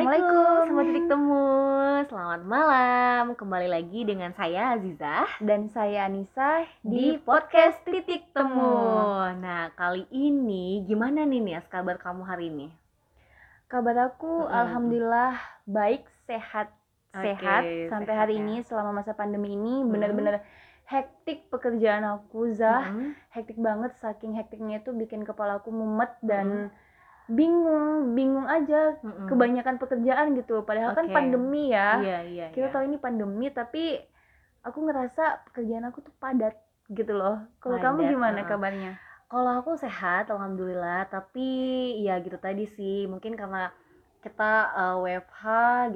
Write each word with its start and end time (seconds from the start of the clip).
Assalamualaikum, 0.00 0.64
sama 0.64 0.82
titik 0.88 1.06
temu. 1.12 1.44
Selamat 2.08 2.40
malam. 2.48 3.24
Kembali 3.36 3.68
lagi 3.68 4.00
dengan 4.08 4.32
saya 4.32 4.72
Azizah 4.72 5.28
dan 5.44 5.68
saya 5.68 6.08
Anissa 6.08 6.64
di 6.80 7.20
podcast 7.20 7.84
Titik 7.84 8.32
Temu. 8.32 8.80
Nah, 9.36 9.68
kali 9.76 10.08
ini 10.08 10.88
gimana 10.88 11.28
nih 11.28 11.44
Nias 11.44 11.68
kabar 11.68 12.00
kamu 12.00 12.24
hari 12.24 12.48
ini? 12.48 12.72
Kabar 13.68 14.08
aku 14.08 14.48
Mm-mm. 14.48 14.48
alhamdulillah 14.48 15.36
baik, 15.68 16.08
sehat, 16.24 16.72
sehat 17.12 17.92
sampai 17.92 18.08
sehat 18.08 18.20
hari 18.24 18.40
ya. 18.40 18.48
ini 18.48 18.64
selama 18.64 19.04
masa 19.04 19.12
pandemi 19.12 19.52
ini 19.52 19.84
Mm. 19.84 19.92
benar-benar 19.92 20.40
hektik 20.88 21.52
pekerjaan 21.52 22.08
aku 22.08 22.48
Zah. 22.56 22.88
Mm-mm. 22.88 23.12
Hektik 23.36 23.60
banget 23.60 23.92
saking 24.00 24.32
hektiknya 24.32 24.80
itu 24.80 24.96
bikin 24.96 25.28
kepala 25.28 25.60
aku 25.60 25.68
mumet 25.68 26.16
dan 26.24 26.72
bingung, 27.30 28.18
bingung 28.18 28.46
aja 28.50 28.98
Mm-mm. 29.06 29.30
kebanyakan 29.30 29.78
pekerjaan 29.78 30.34
gitu. 30.34 30.66
Padahal 30.66 30.98
kan 30.98 31.06
Oke. 31.06 31.14
pandemi 31.14 31.70
ya. 31.70 32.02
Iya, 32.02 32.18
iya, 32.26 32.46
Kita 32.50 32.68
iya. 32.68 32.74
tahu 32.74 32.82
ini 32.90 32.98
pandemi 32.98 33.46
tapi 33.54 34.02
aku 34.66 34.78
ngerasa 34.84 35.46
pekerjaan 35.48 35.86
aku 35.88 36.02
tuh 36.02 36.14
padat 36.18 36.58
gitu 36.90 37.14
loh. 37.14 37.38
Kalau 37.62 37.78
kamu 37.78 38.10
gimana 38.10 38.42
kabarnya? 38.44 38.98
Kalau 39.30 39.62
aku 39.62 39.78
sehat, 39.78 40.26
alhamdulillah. 40.26 41.06
Tapi 41.06 41.48
ya 42.02 42.18
gitu 42.18 42.34
tadi 42.34 42.66
sih, 42.66 43.06
mungkin 43.06 43.38
karena 43.38 43.70
kita 44.20 44.52
eh, 44.76 44.96
WFH 45.00 45.42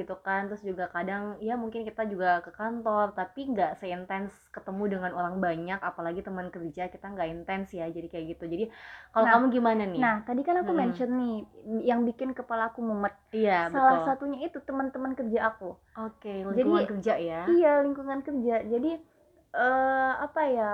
gitu 0.01 0.17
kan, 0.25 0.49
terus 0.49 0.65
juga 0.65 0.89
kadang 0.89 1.37
ya 1.45 1.61
mungkin 1.61 1.85
kita 1.85 2.09
juga 2.09 2.41
ke 2.41 2.51
kantor, 2.57 3.13
tapi 3.13 3.53
nggak 3.53 3.77
seintens 3.81 4.33
ketemu 4.49 4.97
dengan 4.97 5.13
orang 5.13 5.37
banyak, 5.45 5.77
apalagi 5.77 6.25
teman 6.25 6.49
kerja 6.49 6.89
kita 6.89 7.05
nggak 7.13 7.29
intens 7.29 7.69
ya, 7.77 7.85
jadi 7.93 8.09
kayak 8.09 8.27
gitu. 8.33 8.45
Jadi 8.49 8.65
kalau 9.13 9.29
Nah, 9.29 9.33
kamu 9.37 9.47
gimana 9.53 9.83
nih? 9.85 10.01
Nah, 10.01 10.17
tadi 10.25 10.41
kan 10.41 10.57
aku 10.65 10.73
Mm-mm. 10.73 10.81
mention 10.81 11.11
nih 11.21 11.37
yang 11.85 12.01
bikin 12.09 12.33
kepala 12.33 12.73
aku 12.73 12.81
mumet. 12.81 13.13
iya 13.31 13.69
Salah 13.69 14.01
betul. 14.01 14.09
satunya 14.09 14.39
itu 14.49 14.59
teman-teman 14.65 15.13
kerja 15.13 15.53
aku. 15.53 15.77
Oke, 16.01 16.33
lingkungan 16.49 16.57
Jadi- 16.57 16.91
kerja 16.97 17.15
ya. 17.21 17.41
Iya, 17.45 17.73
lingkungan 17.85 18.21
kerja. 18.25 18.57
Jadi 18.65 18.91
eh 19.55 20.13
apa 20.19 20.43
ya? 20.49 20.73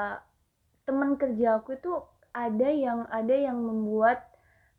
Teman 0.87 1.19
kerja 1.19 1.59
aku 1.59 1.75
itu 1.75 1.93
ada 2.31 2.69
yang 2.71 3.07
ada 3.11 3.35
yang 3.35 3.59
membuat 3.59 4.30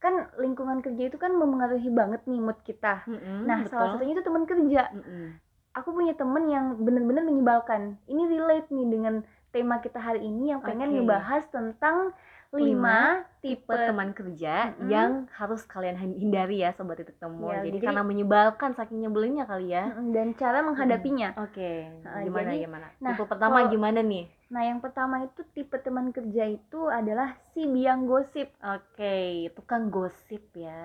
kan 0.02 0.14
lingkungan 0.36 0.82
kerja 0.82 1.08
itu 1.08 1.16
kan 1.16 1.32
mempengaruhi 1.32 1.88
banget 1.88 2.26
nih 2.26 2.42
mood 2.42 2.58
kita. 2.62 3.06
Mm-mm, 3.06 3.46
Nah, 3.46 3.62
betul. 3.62 3.72
salah 3.72 3.88
satunya 3.94 4.14
itu 4.14 4.26
teman 4.26 4.44
kerja. 4.44 4.90
Mm-mm. 4.90 5.38
Aku 5.72 5.94
punya 5.94 6.12
temen 6.12 6.50
yang 6.50 6.76
bener-bener 6.76 7.22
menyebalkan. 7.22 8.02
Ini 8.04 8.24
relate 8.28 8.68
nih 8.68 8.88
dengan 8.88 9.16
tema 9.50 9.78
kita 9.78 9.98
hari 9.98 10.20
ini 10.22 10.50
yang 10.50 10.60
pengen 10.60 10.90
Oke. 10.90 10.96
ngebahas 10.98 11.44
tentang 11.48 12.12
Lima 12.52 13.24
5 13.24 13.40
tipe 13.40 13.64
Tipe 13.64 13.80
teman 13.80 14.12
kerja 14.12 14.76
Mm-mm. 14.76 14.90
yang 14.90 15.10
harus 15.32 15.64
kalian 15.64 15.96
hin- 15.96 16.20
hindari 16.20 16.60
ya 16.60 16.74
sobat 16.74 17.00
titik 17.00 17.16
temu. 17.16 17.48
Ya, 17.48 17.64
jadi, 17.64 17.72
jadi- 17.72 17.86
karena 17.88 18.04
menyebalkan 18.04 18.76
saking 18.76 19.00
nyebelinnya 19.00 19.48
kali 19.48 19.72
ya. 19.72 19.88
Mm, 19.88 20.12
dan 20.12 20.28
cara 20.34 20.60
menghadapinya. 20.60 21.32
Oke, 21.40 21.88
Nah, 22.04 22.20
gimana 22.20 22.52
jadi- 22.52 22.64
gimana? 22.68 22.88
nah, 23.00 23.16
Tipe 23.16 23.24
pertama 23.24 23.62
kalau- 23.62 23.72
gimana 23.72 24.04
nih? 24.04 24.28
Nah, 24.54 24.64
yang 24.70 24.80
pertama 24.86 25.16
itu 25.28 25.42
tipe 25.56 25.78
teman 25.86 26.08
kerja 26.18 26.44
itu 26.58 26.80
adalah 27.00 27.30
si 27.52 27.62
biang 27.76 28.02
gosip. 28.12 28.48
Oke, 28.74 29.16
tukang 29.56 29.84
gosip 29.96 30.44
ya. 30.66 30.82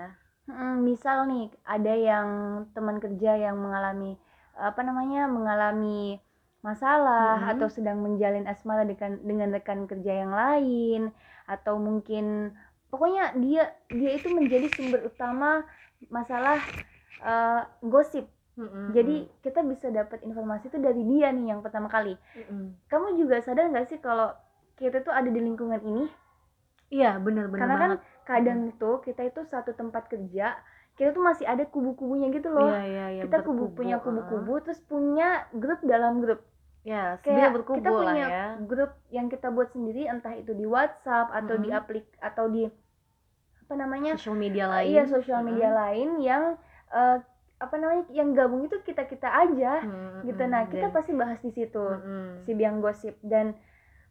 Hmm, 0.47 0.87
misal 0.87 1.27
nih 1.31 1.45
ada 1.67 1.93
yang 2.09 2.29
teman 2.75 2.99
kerja 3.03 3.31
yang 3.35 3.57
mengalami 3.59 4.15
apa 4.55 4.81
namanya 4.87 5.27
mengalami 5.27 6.23
masalah 6.63 7.43
Mhm. 7.43 7.51
atau 7.53 7.67
sedang 7.77 7.99
menjalin 8.07 8.47
asmara 8.47 8.87
dengan 8.87 9.13
dengan 9.29 9.49
rekan 9.57 9.81
kerja 9.91 10.13
yang 10.23 10.33
lain 10.43 11.01
atau 11.51 11.75
mungkin 11.83 12.55
pokoknya 12.91 13.35
dia 13.43 13.63
dia 13.91 14.11
itu 14.19 14.29
menjadi 14.31 14.67
sumber 14.71 15.01
utama 15.11 15.67
masalah 16.17 16.59
eh, 17.23 17.63
gosip. 17.83 18.25
Mm-mm, 18.57 18.93
Jadi 18.97 19.17
kita 19.45 19.61
bisa 19.67 19.87
dapat 19.99 20.19
informasi 20.29 20.65
itu 20.71 20.79
dari 20.81 21.03
dia 21.11 21.29
nih 21.37 21.47
yang 21.53 21.61
pertama 21.65 21.89
kali. 21.91 22.15
mm-mm. 22.37 22.77
Kamu 22.91 23.09
juga 23.21 23.37
sadar 23.45 23.67
nggak 23.73 23.87
sih 23.91 23.99
kalau 24.07 24.29
kita 24.81 24.99
tuh 25.07 25.13
ada 25.15 25.29
di 25.37 25.41
lingkungan 25.43 25.81
ini? 25.91 26.05
Iya, 26.97 27.11
benar-benar 27.25 27.61
Karena 27.61 27.75
kan 27.83 27.91
banget. 27.91 28.01
kadang 28.29 28.61
tuh 28.81 28.97
kita 29.07 29.23
itu 29.31 29.41
satu 29.47 29.71
tempat 29.81 30.11
kerja 30.13 30.47
kita 30.97 31.13
tuh 31.13 31.21
masih 31.29 31.45
ada 31.45 31.65
kubu-kubunya 31.69 32.33
gitu 32.33 32.49
loh 32.57 32.73
Iya, 32.73 32.81
iya, 32.89 33.05
iya, 33.15 33.23
kita 33.23 33.37
kubu 33.45 33.65
punya 33.77 33.97
kubu-kubu 34.01 34.53
terus 34.65 34.81
punya 34.81 35.45
grup 35.53 35.81
dalam 35.85 36.25
grup 36.25 36.41
Ya, 36.87 37.19
kayak 37.27 37.51
berkubu 37.55 37.83
kita 37.83 37.91
lah 37.91 38.15
punya 38.15 38.25
ya. 38.31 38.45
grup 38.71 38.91
yang 39.13 39.27
kita 39.29 39.49
buat 39.53 39.69
sendiri 39.75 40.07
entah 40.09 40.35
itu 40.39 40.53
di 40.55 40.65
WhatsApp 40.65 41.29
atau 41.35 41.55
di 41.61 41.69
Mhm. 41.69 41.77
aplik 41.79 42.07
atau 42.23 42.45
di 42.49 42.63
apa 43.67 43.75
namanya 43.77 44.15
Sosial 44.17 44.37
media 44.39 44.65
Eh, 44.67 44.73
lain. 44.73 44.91
iya 44.95 45.03
sosial 45.11 45.41
media 45.45 45.69
Mm-mm. 45.69 45.81
lain 45.83 46.09
yang 46.23 46.45
eh, 46.95 47.17
apa 47.57 47.75
namanya 47.81 48.05
yang 48.13 48.37
gabung 48.37 48.69
itu 48.69 48.77
kita 48.85 49.09
kita 49.09 49.33
aja 49.33 49.81
Mm-mm, 49.81 50.29
gitu 50.29 50.43
nah 50.45 50.69
kita 50.69 50.89
dan- 50.89 50.95
pasti 50.95 51.13
bahas 51.17 51.41
di 51.41 51.51
situ 51.51 51.81
Mm-mm. 51.81 52.45
si 52.45 52.53
biang 52.53 52.85
gosip 52.85 53.17
dan 53.25 53.57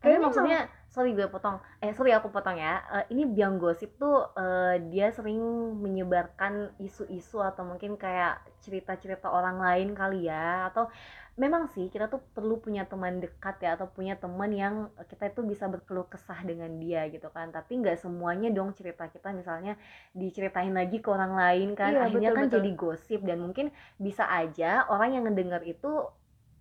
Tapi 0.01 0.11
kayaknya 0.11 0.25
maksudnya, 0.25 0.59
sorry 0.95 1.11
gue 1.11 1.27
potong. 1.27 1.59
Eh, 1.83 1.91
sorry 1.91 2.15
aku 2.15 2.31
potong 2.31 2.55
ya. 2.55 2.79
Eh, 3.03 3.05
ini 3.11 3.27
biang 3.27 3.59
gosip 3.59 3.99
tuh 3.99 4.31
eh, 4.39 4.79
dia 4.87 5.11
sering 5.11 5.43
menyebarkan 5.83 6.71
isu-isu 6.79 7.43
atau 7.43 7.67
mungkin 7.67 7.99
kayak 7.99 8.39
cerita-cerita 8.63 9.27
orang 9.27 9.59
lain 9.59 9.91
kali 9.91 10.31
ya. 10.31 10.71
Atau 10.71 10.87
memang 11.35 11.67
sih 11.67 11.91
kita 11.91 12.07
tuh 12.07 12.23
perlu 12.31 12.63
punya 12.63 12.87
teman 12.87 13.19
dekat 13.19 13.59
ya 13.59 13.75
atau 13.75 13.91
punya 13.91 14.15
teman 14.15 14.47
yang 14.55 14.87
kita 15.11 15.35
itu 15.35 15.43
bisa 15.43 15.67
berkeluh 15.67 16.07
kesah 16.07 16.39
dengan 16.47 16.71
dia 16.79 17.11
gitu 17.11 17.27
kan. 17.27 17.51
Tapi 17.51 17.83
nggak 17.83 17.99
semuanya 17.99 18.47
dong 18.55 18.71
cerita 18.71 19.11
kita 19.11 19.35
misalnya 19.35 19.75
diceritain 20.15 20.71
lagi 20.71 21.03
ke 21.03 21.11
orang 21.11 21.35
lain 21.35 21.75
kan. 21.75 21.91
Iya, 21.91 22.07
Akhirnya 22.07 22.31
betul, 22.31 22.39
kan 22.39 22.45
betul. 22.47 22.55
jadi 22.63 22.69
gosip 22.79 23.19
dan 23.27 23.43
mungkin 23.43 23.67
bisa 23.99 24.23
aja 24.31 24.87
orang 24.87 25.19
yang 25.19 25.27
ngedengar 25.27 25.59
itu 25.67 26.07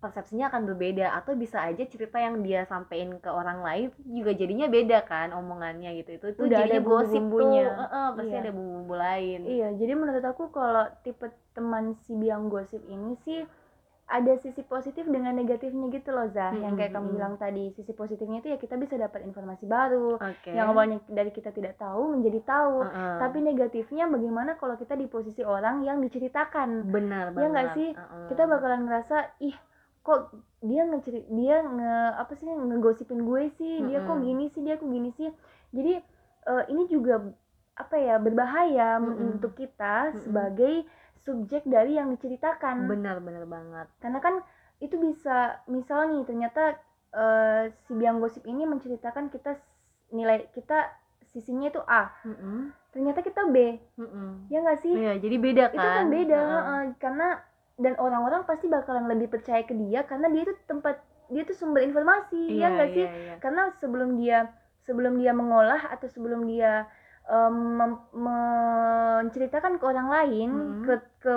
persepsinya 0.05 0.53
akan 0.53 0.61
berbeda 0.69 1.17
atau 1.17 1.33
bisa 1.33 1.65
aja 1.65 1.81
cerita 1.83 2.21
yang 2.21 2.45
dia 2.45 2.61
sampein 2.63 3.17
ke 3.17 3.25
orang 3.27 3.65
lain 3.65 3.89
juga 4.05 4.37
jadinya 4.37 4.69
beda 4.69 5.01
kan 5.03 5.33
omongannya 5.33 5.97
gitu 5.97 6.21
itu 6.21 6.25
itu 6.31 6.41
Udah 6.45 6.61
jadinya 6.61 6.77
ada 6.77 6.85
gosip 6.85 7.17
tuh 7.17 7.21
bumbu-bumbunya. 7.25 7.65
Heeh, 7.73 8.07
pasti 8.13 8.29
Iya. 8.29 8.41
ada 8.45 8.51
bumbu-bumbu 8.53 8.95
lain 8.95 9.39
Iya, 9.41 9.67
jadi 9.73 9.93
menurut 9.97 10.23
aku 10.23 10.43
kalau 10.53 10.85
tipe 11.01 11.25
teman 11.57 11.97
si 12.05 12.13
biang 12.13 12.53
gosip 12.53 12.85
ini 12.85 13.17
sih 13.25 13.41
ada 14.05 14.37
sisi 14.37 14.61
positif 14.61 15.01
dengan 15.09 15.33
negatifnya 15.33 15.89
gitu 15.89 16.13
loh 16.13 16.29
Zah. 16.29 16.53
yang 16.53 16.77
kayak 16.77 16.93
kamu 16.93 17.17
bilang 17.17 17.41
tadi, 17.41 17.73
sisi 17.73 17.89
positifnya 17.89 18.37
itu 18.37 18.53
ya 18.53 18.57
kita 18.61 18.77
bisa 18.77 19.01
dapat 19.01 19.25
informasi 19.25 19.65
baru. 19.65 20.21
oke 20.21 20.45
Yang 20.53 20.67
awalnya 20.69 20.97
dari 21.09 21.33
kita 21.33 21.49
tidak 21.49 21.73
tahu 21.81 22.13
menjadi 22.13 22.37
tahu. 22.45 22.85
Heeh. 22.85 23.17
Tapi 23.17 23.37
negatifnya 23.41 24.05
bagaimana 24.05 24.61
kalau 24.61 24.77
kita 24.77 24.93
di 24.93 25.09
posisi 25.09 25.41
orang 25.41 25.81
yang 25.81 26.05
diceritakan? 26.05 26.85
benar 26.93 27.33
banget 27.33 27.49
nggak 27.49 27.67
sih? 27.73 27.89
Heeh. 27.97 28.25
Kita 28.29 28.43
bakalan 28.45 28.81
ngerasa 28.85 29.17
ih 29.41 29.57
kok 30.05 30.29
dia 30.61 30.85
ngecerit 30.85 31.25
dia 31.33 31.65
nge 31.65 31.93
apa 32.21 32.31
sih 32.37 32.45
ngegosipin 32.45 33.25
gue 33.25 33.49
sih 33.57 33.81
dia 33.89 33.99
kok 34.05 34.21
gini 34.21 34.45
sih 34.53 34.61
dia 34.61 34.77
kok 34.77 34.85
gini 34.87 35.09
sih 35.17 35.29
jadi 35.73 35.93
eh, 36.45 36.63
ini 36.69 36.85
juga 36.85 37.33
apa 37.75 37.95
ya 37.99 38.15
berbahaya 38.21 39.01
Mm-mm. 39.01 39.41
untuk 39.41 39.57
kita 39.57 40.13
Mm-mm. 40.13 40.21
sebagai 40.23 40.73
subjek 41.25 41.65
dari 41.65 41.97
yang 41.97 42.13
diceritakan 42.13 42.85
benar 42.85 43.17
benar 43.19 43.43
banget 43.49 43.87
karena 43.99 44.19
kan 44.21 44.35
itu 44.77 44.95
bisa 45.01 45.59
misal 45.65 46.05
nih 46.13 46.21
ternyata 46.23 46.77
eh, 47.17 47.73
si 47.89 47.91
biang 47.97 48.21
gosip 48.21 48.45
ini 48.45 48.63
menceritakan 48.69 49.33
kita 49.33 49.57
nilai 50.13 50.45
kita 50.53 50.85
sisinya 51.25 51.67
itu 51.73 51.81
A 51.89 52.13
Heeh. 52.23 52.69
ternyata 52.93 53.19
kita 53.25 53.49
B 53.49 53.57
Heeh. 53.97 54.31
ya 54.53 54.57
nggak 54.61 54.79
sih 54.85 54.93
Iya, 54.93 55.13
jadi 55.19 55.35
beda 55.41 55.63
kan 55.67 55.75
itu 55.75 55.87
kan 55.87 56.05
beda 56.13 56.39
Heeh. 56.39 56.53
heeh. 56.61 56.81
karena 57.01 57.27
dan 57.75 57.93
orang-orang 57.99 58.47
pasti 58.47 58.71
bakalan 58.71 59.11
lebih 59.11 59.27
percaya 59.35 59.63
ke 59.67 59.75
dia 59.75 60.07
karena 60.07 60.31
dia 60.31 60.47
itu 60.47 60.55
tempat 60.63 60.95
dia 61.27 61.41
itu 61.43 61.53
sumber 61.57 61.83
informasi 61.83 62.55
iya 62.55 62.69
ya 62.69 62.73
nggak 62.75 62.89
sih 62.93 63.05
iya, 63.05 63.15
iya. 63.17 63.35
karena 63.43 63.73
sebelum 63.81 64.15
dia 64.15 64.53
sebelum 64.85 65.17
dia 65.19 65.33
mengolah 65.33 65.91
atau 65.91 66.07
sebelum 66.07 66.45
dia 66.47 66.85
mem- 67.49 68.05
menceritakan 68.13 69.81
ke 69.81 69.83
orang 69.89 70.07
lain 70.13 70.49
Mhm. 70.53 70.83
ke 70.85 70.93
ke 71.25 71.33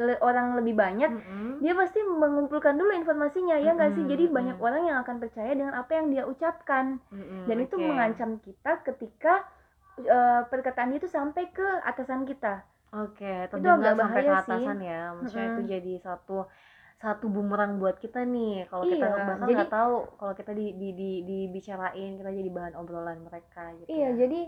le- 0.00 0.20
orang 0.24 0.56
lebih 0.56 0.72
banyak 0.72 1.12
Heeh. 1.12 1.60
dia 1.60 1.76
pasti 1.76 2.00
mengumpulkan 2.00 2.80
dulu 2.80 2.96
informasinya 2.96 3.60
ya 3.60 3.76
nggak 3.76 3.92
sih 3.92 4.08
Mhm, 4.08 4.10
jadi 4.10 4.24
mhm. 4.24 4.32
banyak 4.32 4.56
orang 4.56 4.82
yang 4.88 4.98
akan 5.04 5.20
percaya 5.20 5.52
dengan 5.52 5.76
apa 5.76 5.90
yang 5.92 6.08
dia 6.08 6.24
ucapkan 6.24 6.96
Heeh, 7.12 7.44
dan 7.44 7.56
itu 7.60 7.76
oke. 7.76 7.84
mengancam 7.84 8.40
kita 8.40 8.72
ketika 8.88 9.44
eh, 10.00 10.40
perkataan 10.48 10.96
itu 10.96 11.04
sampai 11.04 11.50
ke 11.52 11.66
atasan 11.84 12.24
kita 12.24 12.64
Oke, 12.90 13.26
agak 13.26 13.50
terdengar 13.52 13.76
sampai 13.76 13.92
ke 13.92 14.00
bahaya 14.00 14.32
sih. 14.38 14.52
atasan 14.64 14.78
ya. 14.80 15.00
Maksudnya 15.12 15.46
itu 15.46 15.60
Mm-mm. 15.60 15.72
jadi 15.72 15.92
satu 15.98 16.36
satu 16.98 17.26
bumerang 17.28 17.78
buat 17.78 17.96
kita 17.96 18.24
nih. 18.24 18.66
Kalau 18.66 18.84
kita 18.84 19.06
Iya, 19.06 19.14
bahkan 19.14 19.38
jadi- 19.44 19.54
nggak 19.54 19.70
tahu 19.70 19.94
kalau 20.16 20.32
kita 20.34 20.50
di, 20.50 20.66
di, 20.72 20.88
di, 20.92 21.10
dibicarain 21.22 22.12
kita 22.16 22.30
jadi 22.30 22.50
bahan 22.50 22.74
obrolan 22.74 23.22
mereka 23.22 23.70
gitu. 23.76 23.86
Iya, 23.86 24.08
ya. 24.08 24.18
jadi 24.18 24.40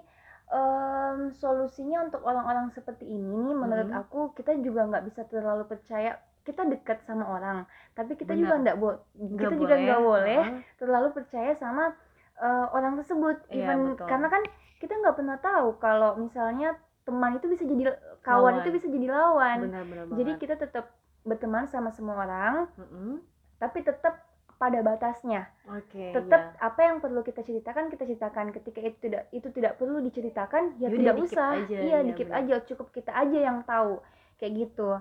em, 0.51 1.31
solusinya 1.33 2.03
untuk 2.03 2.27
orang-orang 2.27 2.71
seperti 2.71 3.07
ini 3.07 3.23
nih, 3.39 3.55
menurut 3.55 3.87
Hmm. 3.87 4.01
aku 4.03 4.35
kita 4.35 4.51
juga 4.59 4.83
nggak 4.83 5.05
bisa 5.05 5.23
terlalu 5.25 5.63
percaya 5.65 6.19
kita 6.41 6.67
dekat 6.67 7.05
sama 7.05 7.23
orang, 7.29 7.63
tapi 7.95 8.17
kita 8.17 8.35
juga 8.35 8.59
Benar. 8.59 8.63
nggak 8.67 8.77
bo 8.77 8.89
Nggak 9.15 9.39
kita 9.39 9.55
juga 9.55 9.75
nggak 9.79 10.01
boleh 10.03 10.41
heeh. 10.43 10.61
terlalu 10.75 11.09
percaya 11.13 11.53
sama 11.55 11.95
eh, 12.35 12.67
orang 12.73 12.97
tersebut, 12.97 13.37
Iya, 13.47 13.69
even 13.69 13.79
betul. 13.93 14.09
karena 14.09 14.27
kan 14.27 14.43
kita 14.81 14.97
nggak 14.97 15.13
pernah 15.15 15.39
tahu 15.39 15.69
kalau 15.77 16.17
misalnya 16.17 16.73
teman 17.11 17.43
itu 17.43 17.47
bisa 17.51 17.67
jadi 17.67 17.99
kawan 18.23 18.55
Lawan. 18.55 18.63
itu 18.63 18.69
bisa 18.71 18.87
jadi 18.87 19.07
lawan 19.11 19.59
benar-benar 19.67 20.05
jadi 20.15 20.31
banget. 20.31 20.43
kita 20.47 20.55
tetap 20.63 20.87
berteman 21.27 21.67
sama 21.67 21.91
semua 21.91 22.23
orang 22.23 22.71
Mm-mm. 22.79 23.19
tapi 23.59 23.83
tetap 23.83 24.23
pada 24.57 24.79
batasnya 24.85 25.51
oke 25.67 26.05
tetap 26.15 26.55
iya. 26.55 26.61
apa 26.63 26.81
yang 26.85 26.97
perlu 27.03 27.27
kita 27.27 27.43
ceritakan 27.43 27.91
kita 27.91 28.05
ceritakan 28.07 28.55
ketika 28.55 28.79
itu 28.85 28.99
tidak 29.11 29.23
itu 29.35 29.49
tidak 29.51 29.73
perlu 29.81 29.99
diceritakan 30.05 30.77
ya 30.79 30.87
Yaudah, 30.87 30.97
tidak 31.01 31.15
usah 31.19 31.49
aja, 31.59 31.77
iya 31.81 31.99
iya, 31.99 31.99
dikit 32.07 32.29
benar. 32.31 32.41
aja 32.47 32.55
cukup 32.69 32.89
kita 32.95 33.11
aja 33.11 33.39
yang 33.41 33.59
tahu 33.67 33.99
kayak 34.39 34.53
gitu 34.69 35.01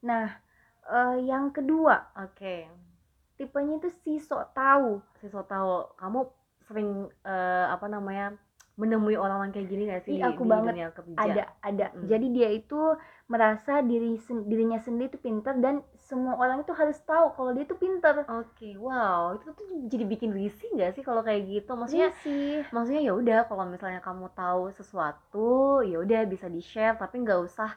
nah 0.00 0.40
eh, 0.88 1.16
yang 1.26 1.50
kedua 1.52 2.08
oke 2.16 2.56
tipenya 3.36 3.82
itu 3.82 3.90
si 4.00 4.22
sok 4.22 4.54
tahu 4.54 5.02
siswa 5.18 5.42
tahu 5.44 5.90
kamu 5.98 6.20
sering 6.70 7.10
eh, 7.26 7.66
apa 7.66 7.86
namanya 7.90 8.38
menemui 8.80 9.16
orang-orang 9.24 9.52
kayak 9.54 9.68
gini 9.72 9.82
gak 9.92 10.02
sih 10.06 10.14
Ih, 10.14 10.20
di, 10.24 10.30
aku 10.30 10.42
di 10.44 10.52
banget. 10.52 10.76
dunia 10.76 10.86
kerja 10.96 11.16
ada 11.24 11.42
ada 11.68 11.86
Mm. 11.96 12.10
jadi 12.10 12.26
dia 12.36 12.48
itu 12.60 12.80
merasa 13.32 13.72
diri 13.90 14.10
sen- 14.26 14.46
dirinya 14.50 14.78
sendiri 14.86 15.06
itu 15.12 15.20
pinter 15.26 15.54
dan 15.64 15.74
semua 16.08 16.32
orang 16.42 16.58
itu 16.64 16.72
harus 16.80 16.98
tahu 17.10 17.26
kalau 17.36 17.50
dia 17.56 17.64
itu 17.68 17.76
pinter 17.84 18.16
Oke, 18.40 18.68
wow, 18.86 19.22
itu 19.36 19.48
tuh 19.58 19.66
jadi 19.92 20.04
bikin 20.12 20.30
risih 20.40 20.68
nggak 20.74 20.90
sih 20.94 21.02
kalau 21.08 21.20
kayak 21.26 21.42
gitu? 21.52 21.70
Maksudnya, 21.80 22.08
sih 22.22 22.64
maksudnya 22.74 23.02
ya 23.08 23.12
udah 23.20 23.38
kalau 23.50 23.64
misalnya 23.74 24.00
kamu 24.08 24.26
tahu 24.40 24.62
sesuatu, 24.78 25.48
ya 25.90 25.96
udah 26.04 26.20
bisa 26.32 26.46
di 26.56 26.60
share, 26.70 26.96
tapi 27.02 27.14
nggak 27.24 27.40
usah 27.48 27.70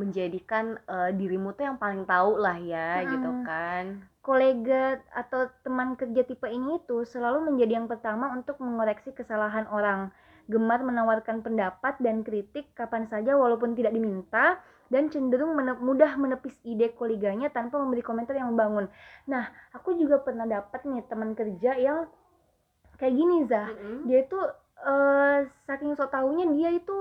menjadikan 0.00 0.64
eh, 0.94 1.10
dirimu 1.18 1.48
tuh 1.56 1.64
yang 1.68 1.78
paling 1.84 2.02
tahu 2.12 2.30
lah 2.44 2.56
ya, 2.72 2.88
gitu 3.12 3.30
Mm-mm. 3.30 3.38
kan? 3.46 3.84
kolega 4.26 5.00
atau 5.22 5.40
teman 5.64 5.90
kerja 6.00 6.22
tipe 6.30 6.46
ini 6.58 6.70
itu 6.82 6.96
selalu 7.14 7.38
menjadi 7.48 7.72
yang 7.80 7.88
pertama 7.92 8.26
untuk 8.38 8.56
mengoreksi 8.66 9.10
kesalahan 9.18 9.66
orang 9.78 10.00
gemar 10.50 10.82
menawarkan 10.82 11.46
pendapat 11.46 12.02
dan 12.02 12.26
kritik 12.26 12.74
kapan 12.74 13.06
saja 13.06 13.38
walaupun 13.38 13.78
tidak 13.78 13.94
diminta 13.94 14.58
dan 14.90 15.06
cenderung 15.06 15.54
mene- 15.54 15.78
mudah 15.78 16.18
menepis 16.18 16.58
ide 16.66 16.90
koleganya 16.98 17.46
tanpa 17.54 17.78
memberi 17.78 18.02
komentar 18.02 18.34
yang 18.34 18.50
membangun. 18.50 18.90
Nah, 19.30 19.46
aku 19.70 19.94
juga 19.94 20.18
pernah 20.18 20.50
dapat 20.50 20.82
nih 20.82 21.06
teman 21.06 21.38
kerja 21.38 21.78
yang 21.78 22.10
kayak 22.98 23.14
gini 23.14 23.46
Zah. 23.46 23.70
Mm-mm. 23.70 24.10
Dia 24.10 24.26
itu 24.26 24.38
eh, 24.82 25.38
saking 25.70 25.94
so 25.94 26.10
taunya 26.10 26.50
dia 26.50 26.74
itu 26.74 26.98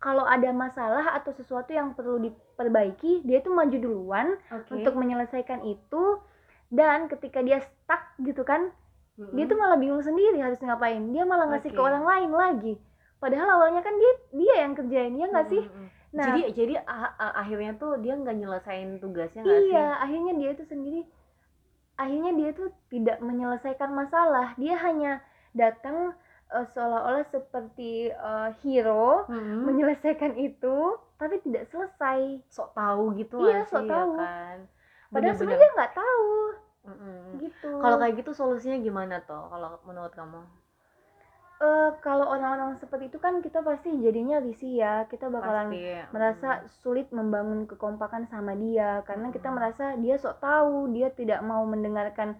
kalau 0.00 0.24
ada 0.24 0.52
masalah 0.52 1.16
atau 1.16 1.32
sesuatu 1.32 1.72
yang 1.72 1.96
perlu 1.96 2.20
diperbaiki, 2.20 3.24
dia 3.24 3.40
itu 3.40 3.48
maju 3.48 3.76
duluan 3.76 4.36
Oke. 4.52 4.76
untuk 4.76 4.92
menyelesaikan 4.96 5.64
itu 5.64 6.20
dan 6.68 7.08
ketika 7.08 7.40
dia 7.40 7.64
stuck 7.64 8.12
gitu 8.20 8.44
kan, 8.44 8.72
Mm-mm. 9.16 9.32
dia 9.32 9.44
tuh 9.48 9.56
malah 9.56 9.80
bingung 9.80 10.04
sendiri 10.04 10.38
harus 10.38 10.60
ngapain. 10.60 11.00
Dia 11.10 11.24
malah 11.24 11.48
ngasih 11.48 11.72
ke 11.72 11.80
Oke. 11.80 11.88
orang 11.88 12.04
lain 12.04 12.30
lagi. 12.30 12.74
Padahal 13.16 13.48
awalnya 13.48 13.80
kan 13.80 13.96
dia 13.96 14.12
dia 14.36 14.54
yang 14.60 14.72
kerjain, 14.72 15.16
ya 15.16 15.26
nggak 15.26 15.48
sih? 15.48 15.64
Mm-mm. 15.64 15.88
Nah, 16.12 16.24
jadi 16.32 16.42
jadi 16.52 16.74
akhirnya 17.18 17.76
tuh 17.76 17.96
dia 18.00 18.12
nggak 18.12 18.36
nyelesain 18.36 19.00
tugasnya 19.00 19.40
nggak 19.44 19.60
sih? 19.60 19.72
Iya, 19.72 19.88
akhirnya 20.00 20.32
dia 20.36 20.50
itu 20.52 20.64
sendiri 20.64 21.00
akhirnya 21.96 22.32
dia 22.36 22.50
tuh 22.52 22.68
tidak 22.92 23.18
menyelesaikan 23.20 23.90
masalah. 23.90 24.52
Dia 24.56 24.76
hanya 24.76 25.24
datang 25.56 26.12
eh, 26.52 26.66
seolah-olah 26.72 27.24
seperti 27.26 28.12
eh, 28.12 28.50
hero 28.60 29.24
Mm-mm. 29.28 29.64
menyelesaikan 29.64 30.36
itu 30.36 30.76
tapi 31.16 31.40
tidak 31.40 31.64
selesai. 31.72 32.44
sok 32.52 32.76
tahu 32.76 33.16
gitu 33.16 33.40
Iya, 33.40 33.64
sok 33.64 33.84
sih, 33.84 33.88
tahu. 33.88 34.12
ya 34.12 34.20
kan? 34.20 34.58
Padahal 35.08 35.34
sebenarnya 35.36 35.70
nggak 35.72 35.92
tahu 35.96 36.28
Mm-mm. 36.86 37.42
gitu. 37.42 37.70
Kalau 37.82 37.96
kayak 38.00 38.14
gitu 38.22 38.30
solusinya 38.32 38.78
gimana 38.80 39.16
tuh? 39.26 39.42
Kalau 39.52 39.78
menurut 39.88 40.12
kamu? 40.14 40.40
Eh, 41.56 41.90
kalau 42.04 42.28
orang-orang 42.28 42.76
seperti 42.76 43.08
itu 43.08 43.16
kan 43.16 43.40
kita 43.40 43.64
pasti 43.64 43.88
jadinya 44.04 44.36
risih 44.44 44.72
ya. 44.76 44.94
Kita 45.08 45.32
bakalan 45.32 45.72
Pasti. 45.72 46.12
merasa 46.12 46.50
sulit 46.84 47.08
membangun 47.18 47.64
kekompakan 47.64 48.28
sama 48.28 48.52
dia 48.52 49.00
karena 49.08 49.32
kita 49.32 49.48
Hmm. 49.48 49.56
merasa 49.56 49.84
dia 49.96 50.16
sok 50.20 50.36
tahu, 50.44 50.92
dia 50.92 51.08
tidak 51.16 51.40
mau 51.40 51.64
mendengarkan 51.64 52.36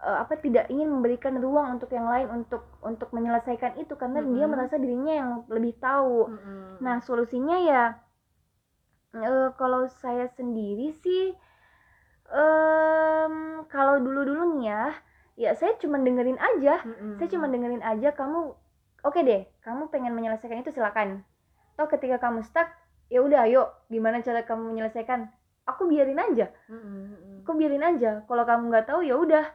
eh, 0.00 0.16
apa 0.22 0.36
tidak 0.44 0.68
ingin 0.68 0.88
memberikan 0.92 1.40
ruang 1.40 1.76
untuk 1.80 1.88
yang 1.92 2.04
lain 2.08 2.28
untuk 2.32 2.62
untuk 2.84 3.08
menyelesaikan 3.16 3.80
itu 3.80 3.96
karena 3.96 4.20
dia 4.24 4.44
Mm-mm. 4.44 4.52
merasa 4.52 4.76
dirinya 4.76 5.14
yang 5.20 5.30
lebih 5.48 5.74
tahu. 5.80 6.28
Mm-mm. 6.28 6.84
Nah, 6.84 7.00
solusinya 7.00 7.56
ya 7.64 7.82
eh, 9.16 9.48
kalau 9.60 9.88
saya 9.88 10.28
sendiri 10.36 10.92
sih 11.02 11.32
em, 12.30 13.34
kalau 13.66 13.98
dulu-dulu 13.98 14.56
nih 14.56 14.62
ya, 14.70 14.84
ya 15.36 15.50
saya 15.54 15.74
cuma 15.78 15.98
dengerin 15.98 16.38
aja. 16.38 16.82
Mm-mm. 16.86 17.18
Saya 17.18 17.28
cuma 17.30 17.46
dengerin 17.50 17.82
aja 17.82 18.14
kamu 18.14 18.54
oke 19.00 19.20
deh, 19.24 19.48
kamu 19.64 19.88
pengen 19.90 20.14
menyelesaikan 20.14 20.62
itu 20.62 20.70
silakan. 20.74 21.26
Toh 21.74 21.88
ketika 21.88 22.20
kamu 22.20 22.44
stuck, 22.44 22.68
ya 23.08 23.24
udah 23.24 23.48
ayo 23.48 23.68
gimana 23.88 24.20
cara 24.20 24.44
kamu 24.44 24.74
menyelesaikan? 24.74 25.28
Aku 25.68 25.86
biarin 25.86 26.18
aja. 26.18 26.50
Mm-mm. 26.66 27.42
Aku 27.44 27.54
biarin 27.54 27.84
aja. 27.84 28.24
Kalau 28.26 28.44
kamu 28.44 28.62
nggak 28.70 28.86
tahu 28.90 29.00
ya 29.06 29.14
udah. 29.14 29.46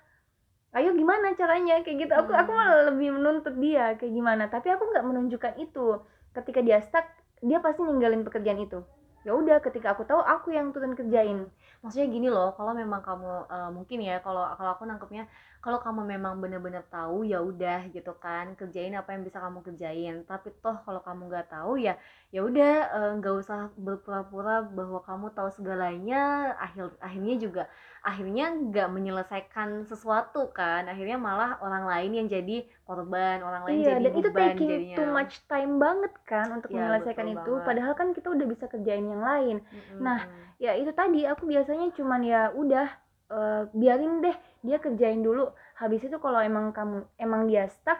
Ayo 0.76 0.92
gimana 0.92 1.32
caranya 1.40 1.80
kayak 1.88 2.08
gitu. 2.08 2.14
Aku 2.16 2.36
aku 2.36 2.52
malah 2.52 2.92
lebih 2.92 3.16
menuntut 3.16 3.56
dia 3.60 3.96
kayak 3.96 4.12
gimana. 4.12 4.52
Tapi 4.52 4.68
aku 4.76 4.92
nggak 4.92 5.06
menunjukkan 5.08 5.54
itu. 5.60 6.04
Ketika 6.36 6.60
dia 6.60 6.84
stuck, 6.84 7.08
dia 7.40 7.64
pasti 7.64 7.80
ninggalin 7.84 8.28
pekerjaan 8.28 8.60
itu. 8.60 8.84
Ya 9.26 9.32
udah, 9.34 9.58
ketika 9.66 9.88
aku 9.98 10.04
tahu 10.10 10.22
aku 10.22 10.48
yang 10.58 10.68
turun 10.74 10.94
kerjain. 11.00 11.50
Maksudnya 11.82 12.08
gini 12.16 12.28
loh, 12.30 12.54
kalau 12.58 12.72
memang 12.82 13.02
kamu 13.08 13.32
eh, 13.50 13.70
mungkin 13.78 14.00
ya, 14.10 14.16
kalau 14.26 14.44
kalau 14.58 14.72
aku 14.78 14.84
nangkepnya, 14.90 15.24
kalau 15.66 15.80
kamu 15.86 16.02
memang 16.14 16.34
benar-benar 16.44 16.86
tahu 16.94 17.26
ya 17.26 17.42
udah 17.42 17.90
gitu 17.90 18.14
kan, 18.22 18.54
kerjain 18.60 18.94
apa 18.94 19.10
yang 19.18 19.26
bisa 19.28 19.42
kamu 19.42 19.60
kerjain. 19.66 20.16
Tapi 20.30 20.54
toh 20.62 20.78
kalau 20.86 21.02
kamu 21.02 21.22
nggak 21.34 21.48
tahu 21.50 21.82
ya, 21.82 21.98
ya 22.30 22.40
udah 22.46 22.74
eh, 22.98 23.12
nggak 23.18 23.36
usah 23.42 23.60
berpura-pura 23.74 24.62
bahwa 24.78 25.00
kamu 25.02 25.26
tahu 25.34 25.50
segalanya. 25.58 26.54
Akhir 26.62 26.94
akhirnya 27.02 27.36
juga 27.42 27.64
akhirnya 28.06 28.46
nggak 28.54 28.88
menyelesaikan 28.94 29.70
sesuatu 29.90 30.54
kan. 30.54 30.86
Akhirnya 30.86 31.18
malah 31.18 31.58
orang 31.66 31.90
lain 31.90 32.12
yang 32.14 32.28
jadi 32.30 32.58
korban, 32.86 33.42
orang 33.42 33.66
lain 33.66 33.78
Iya, 33.82 33.90
jadi 33.98 34.04
dan 34.06 34.14
itu 34.22 34.30
taking 34.30 34.70
jadinya. 34.70 34.96
too 35.02 35.08
much 35.10 35.34
time 35.50 35.74
banget 35.82 36.14
kan 36.30 36.48
untuk 36.54 36.70
Iya, 36.70 36.78
menyelesaikan 36.78 37.26
itu. 37.34 37.42
banget. 37.42 37.66
Padahal 37.66 37.94
kan 37.98 38.08
kita 38.14 38.28
udah 38.30 38.46
bisa 38.46 38.66
kerjain 38.70 39.06
yang 39.10 39.24
lain. 39.26 39.58
Mm-mm. 39.66 40.00
Nah, 40.06 40.20
ya 40.62 40.72
itu 40.78 40.92
tadi 40.94 41.26
aku 41.26 41.44
biasanya 41.50 41.90
cuman 41.98 42.22
ya 42.22 42.42
udah 42.54 42.88
eh, 43.26 43.62
biarin 43.74 44.22
deh 44.22 44.36
dia 44.68 44.78
kerjain 44.82 45.22
dulu. 45.22 45.46
Habis 45.80 46.02
itu 46.08 46.18
kalau 46.20 46.40
emang 46.42 46.74
kamu 46.78 46.98
emang 47.22 47.42
dia 47.50 47.66
stuck 47.72 48.00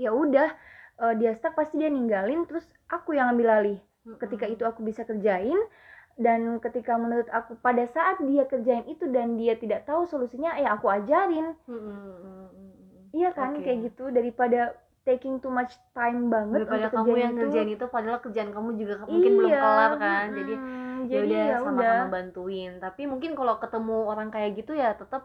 ya 0.00 0.10
udah 0.12 0.48
eh, 1.02 1.14
dia 1.20 1.32
stuck 1.38 1.54
pasti 1.58 1.76
dia 1.80 1.90
ninggalin 1.92 2.44
terus 2.48 2.64
aku 2.88 3.14
yang 3.18 3.32
ambil 3.32 3.48
alih. 3.60 3.78
Ketika 4.18 4.44
itu 4.50 4.64
aku 4.66 4.82
bisa 4.82 5.06
kerjain 5.06 5.58
dan 6.18 6.58
ketika 6.60 6.98
menurut 6.98 7.28
aku 7.32 7.56
pada 7.62 7.84
saat 7.88 8.20
dia 8.20 8.44
kerjain 8.44 8.84
itu 8.90 9.04
dan 9.08 9.38
dia 9.40 9.54
tidak 9.56 9.86
tahu 9.88 10.04
solusinya 10.10 10.58
ya 10.58 10.74
aku 10.76 10.86
ajarin. 10.90 11.54
Mm-mm. 11.68 12.48
iya 13.12 13.30
kan 13.36 13.50
Oke. 13.56 13.64
kayak 13.64 13.78
gitu. 13.92 14.04
Daripada 14.10 14.60
taking 15.06 15.38
too 15.42 15.50
much 15.50 15.74
time 15.96 16.30
banget 16.30 16.62
daripada 16.62 16.86
untuk 16.86 16.92
kamu 16.94 17.06
kerjain 17.06 17.22
yang 17.22 17.32
itu. 17.32 17.38
ngerjain 17.42 17.70
itu 17.74 17.84
padahal 17.90 18.18
kerjaan 18.24 18.50
kamu 18.54 18.68
juga 18.80 18.94
mungkin 19.06 19.32
belum 19.38 19.50
Iya, 19.50 19.60
kelar 19.62 19.92
kan. 19.98 20.26
Jadi 20.38 20.54
mm-mm, 20.54 20.96
ya 21.10 21.18
jadi 21.18 21.26
udah 21.26 21.42
ya 21.42 21.56
sama-sama 21.62 22.04
udah. 22.04 22.12
bantuin. 22.14 22.70
Tapi 22.80 23.02
mungkin 23.10 23.30
kalau 23.38 23.54
ketemu 23.62 23.96
orang 24.10 24.28
kayak 24.34 24.50
gitu 24.58 24.72
ya 24.74 24.88
tetap 24.94 25.22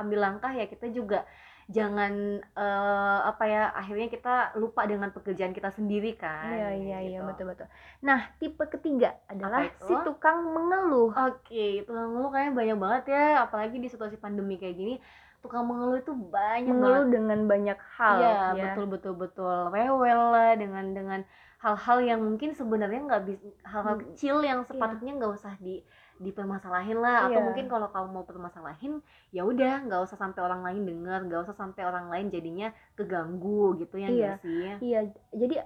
ambil 0.00 0.18
langkah 0.24 0.52
ya 0.54 0.64
kita 0.72 0.86
juga 0.92 1.24
jangan 1.70 2.12
eh, 2.42 3.18
apa 3.30 3.44
ya 3.46 3.62
akhirnya 3.80 4.08
kita 4.10 4.28
lupa 4.60 4.82
dengan 4.90 5.10
pekerjaan 5.16 5.54
kita 5.56 5.70
sendiri 5.78 6.18
kan 6.18 6.50
Iya 6.52 6.68
iya 6.82 6.96
iya 7.08 7.18
gitu. 7.18 7.22
betul 7.28 7.44
betul. 7.50 7.66
Nah 8.02 8.20
tipe 8.40 8.64
ketiga 8.74 9.08
adalah 9.32 9.62
si 9.78 9.92
tukang 10.04 10.38
mengeluh. 10.54 11.12
oke 11.14 11.64
tukang 11.86 12.06
mengeluh 12.10 12.30
kayaknya 12.34 12.52
banyak 12.60 12.78
banget 12.84 13.02
ya 13.14 13.24
apalagi 13.46 13.76
di 13.84 13.88
situasi 13.92 14.16
pandemi 14.24 14.54
kayak 14.60 14.76
gini 14.80 14.94
tukang 15.42 15.64
mengeluh 15.70 15.98
itu 16.02 16.12
banyak 16.14 16.76
mengeluh 16.78 16.82
banget 16.82 17.04
dengan 17.14 17.38
banyak 17.52 17.78
hal. 17.98 18.18
Iya, 18.18 18.34
ya. 18.58 18.62
betul 18.74 18.84
betul 18.92 19.14
betul. 19.22 19.56
Rewel 19.74 20.20
lah 20.34 20.50
dengan 20.62 20.84
dengan 20.98 21.20
hal-hal 21.64 21.98
yang 22.10 22.20
mungkin 22.26 22.50
sebenarnya 22.58 23.00
nggak 23.06 23.22
bisa 23.28 23.46
hal-hal 23.72 23.94
Hmm, 23.94 24.02
kecil 24.02 24.36
yang 24.42 24.60
sepatutnya 24.66 25.12
nggak 25.18 25.32
usah 25.38 25.54
di 25.62 25.82
dipermasalahin 26.20 26.98
lah 27.00 27.30
atau 27.30 27.40
mungkin 27.40 27.66
kalau 27.72 27.88
kamu 27.94 28.08
mau 28.12 28.24
permasalahin 28.28 29.00
ya 29.32 29.42
udah 29.46 29.86
nggak 29.88 30.00
usah 30.06 30.18
sampai 30.20 30.40
orang 30.44 30.60
lain 30.66 30.82
dengar 30.88 31.18
nggak 31.26 31.40
usah 31.48 31.56
sampai 31.56 31.82
orang 31.86 32.06
lain 32.12 32.26
jadinya 32.34 32.68
keganggu 32.98 33.78
gitu 33.80 33.96
ya 34.02 34.10
Iya. 34.10 34.32
sih 34.42 34.66
Iya, 34.82 34.98
jadi 35.30 35.62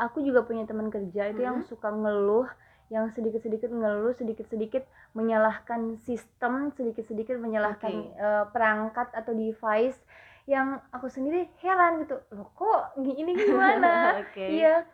aku 0.00 0.24
juga 0.24 0.40
punya 0.48 0.64
teman 0.64 0.88
kerja 0.88 1.28
itu 1.32 1.40
yang 1.44 1.60
Mm-mm. 1.60 1.68
suka 1.68 1.88
ngeluh, 1.92 2.48
yang 2.88 3.12
sedikit-sedikit 3.12 3.68
ngeluh, 3.68 4.12
sedikit-sedikit 4.16 4.82
menyalahkan 5.12 6.00
sistem, 6.08 6.72
sedikit-sedikit 6.72 7.36
menyalahkan 7.36 7.92
Oke. 7.92 8.16
eh, 8.16 8.44
perangkat 8.54 9.08
atau 9.12 9.32
device 9.36 10.00
yang 10.48 10.80
aku 10.92 11.08
sendiri 11.12 11.48
heran 11.60 12.04
gitu. 12.04 12.16
Loh 12.32 12.48
kok 12.56 12.96
gini 13.04 13.36
gimana? 13.36 14.16
oke 14.20 14.48
Iya, 14.48 14.84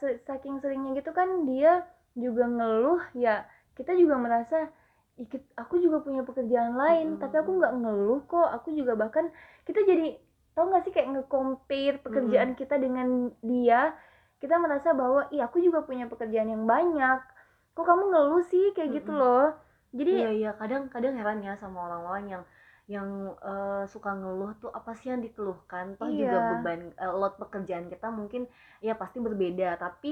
se- 0.00 0.20
saking 0.28 0.60
seringnya 0.60 0.96
gitu 0.98 1.12
kan 1.12 1.44
dia 1.48 1.84
juga 2.16 2.44
ngeluh 2.48 3.00
ya 3.14 3.46
kita 3.80 3.92
juga 4.00 4.16
merasa 4.20 4.68
ikut 5.24 5.42
aku 5.62 5.74
juga 5.84 5.98
punya 6.06 6.22
pekerjaan 6.28 6.74
lain 6.82 7.08
Mm-mm. 7.08 7.20
tapi 7.22 7.34
aku 7.42 7.50
nggak 7.60 7.74
ngeluh 7.80 8.20
kok. 8.30 8.48
Aku 8.60 8.68
juga 8.78 8.92
bahkan 9.02 9.26
kita 9.68 9.80
jadi 9.90 10.16
tau 10.56 10.64
nggak 10.70 10.82
sih 10.86 10.92
kayak 10.96 11.08
nge-compare 11.14 11.96
pekerjaan 12.06 12.50
kita 12.60 12.76
dengan 12.84 13.08
dia. 13.44 13.96
Kita 14.42 14.56
merasa 14.64 14.96
bahwa 14.96 15.28
iya 15.34 15.48
aku 15.48 15.58
juga 15.66 15.84
punya 15.88 16.06
pekerjaan 16.12 16.48
yang 16.54 16.64
banyak. 16.74 17.18
Kok 17.76 17.84
kamu 17.88 18.04
ngeluh 18.12 18.42
sih? 18.52 18.64
kayak 18.76 18.90
gitu 19.02 19.12
Mm-mm. 19.12 19.20
loh. 19.20 19.52
Jadi 19.92 20.14
iya 20.14 20.28
iya. 20.38 20.50
Kadang 20.60 20.82
kadang 20.94 21.14
heran 21.18 21.40
ya 21.46 21.52
sama 21.62 21.78
orang-orang 21.88 22.24
yang 22.34 22.44
yang 22.94 23.08
eh, 23.50 23.84
suka 23.92 24.10
ngeluh 24.20 24.50
tuh 24.62 24.70
apa 24.78 24.90
sih 24.98 25.06
yang 25.12 25.20
dikeluhkan? 25.26 25.86
Toh 26.00 26.10
juga 26.20 26.38
Iya. 26.38 26.42
beban 26.42 26.80
eh, 27.02 27.12
load 27.20 27.34
pekerjaan 27.42 27.86
kita 27.92 28.08
mungkin 28.18 28.42
ya 28.86 28.92
pasti 29.00 29.18
berbeda. 29.26 29.68
Tapi 29.84 30.10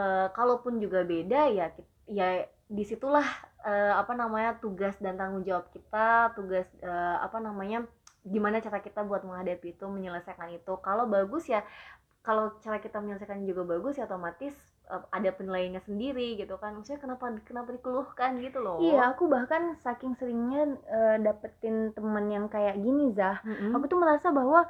eh, 0.00 0.26
kalaupun 0.36 0.74
juga 0.84 1.00
beda 1.06 1.40
ya 1.58 1.66
ya 2.18 2.28
di 2.66 2.82
situlah 2.82 3.26
eh, 3.62 3.94
apa 3.94 4.12
namanya 4.18 4.58
tugas 4.58 4.98
dan 4.98 5.14
tanggung 5.14 5.46
jawab 5.46 5.70
kita 5.70 6.34
tugas 6.34 6.66
eh, 6.82 7.16
apa 7.22 7.38
namanya 7.38 7.86
gimana 8.26 8.58
cara 8.58 8.82
kita 8.82 9.06
buat 9.06 9.22
menghadapi 9.22 9.78
itu 9.78 9.86
menyelesaikan 9.86 10.50
itu. 10.50 10.74
Kalau 10.82 11.06
bagus 11.06 11.46
ya 11.46 11.62
kalau 12.26 12.58
cara 12.58 12.82
kita 12.82 12.98
menyelesaikan 12.98 13.46
juga 13.46 13.62
bagus 13.62 14.02
ya 14.02 14.10
otomatis 14.10 14.50
eh, 14.90 15.02
ada 15.14 15.30
penilaiannya 15.30 15.78
sendiri 15.86 16.34
gitu 16.34 16.58
kan. 16.58 16.74
Maksudnya 16.74 16.98
kenapa 16.98 17.30
kenapa 17.46 17.70
dikeluhkan 17.70 18.42
gitu 18.42 18.58
loh. 18.58 18.82
Iya 18.82 19.14
aku 19.14 19.30
bahkan 19.30 19.78
saking 19.86 20.18
seringnya 20.18 20.74
eh, 20.90 21.16
dapetin 21.22 21.94
temen 21.94 22.26
yang 22.34 22.50
kayak 22.50 22.82
gini 22.82 23.14
Zah. 23.14 23.38
Mm-mm. 23.46 23.78
aku 23.78 23.86
tuh 23.86 23.98
merasa 24.02 24.34
bahwa 24.34 24.66